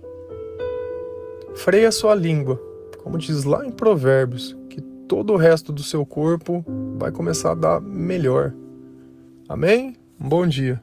Freia 1.57 1.91
sua 1.91 2.15
língua, 2.15 2.63
como 3.03 3.19
diz 3.19 3.43
lá 3.43 3.67
em 3.67 3.73
Provérbios, 3.73 4.57
que 4.71 4.81
todo 4.81 5.33
o 5.33 5.37
resto 5.37 5.73
do 5.73 5.83
seu 5.83 6.07
corpo 6.07 6.65
vai 6.97 7.11
começar 7.11 7.51
a 7.51 7.57
dar 7.57 7.81
melhor. 7.81 8.55
Amém? 9.49 9.97
Um 10.21 10.29
bom 10.29 10.47
dia. 10.47 10.81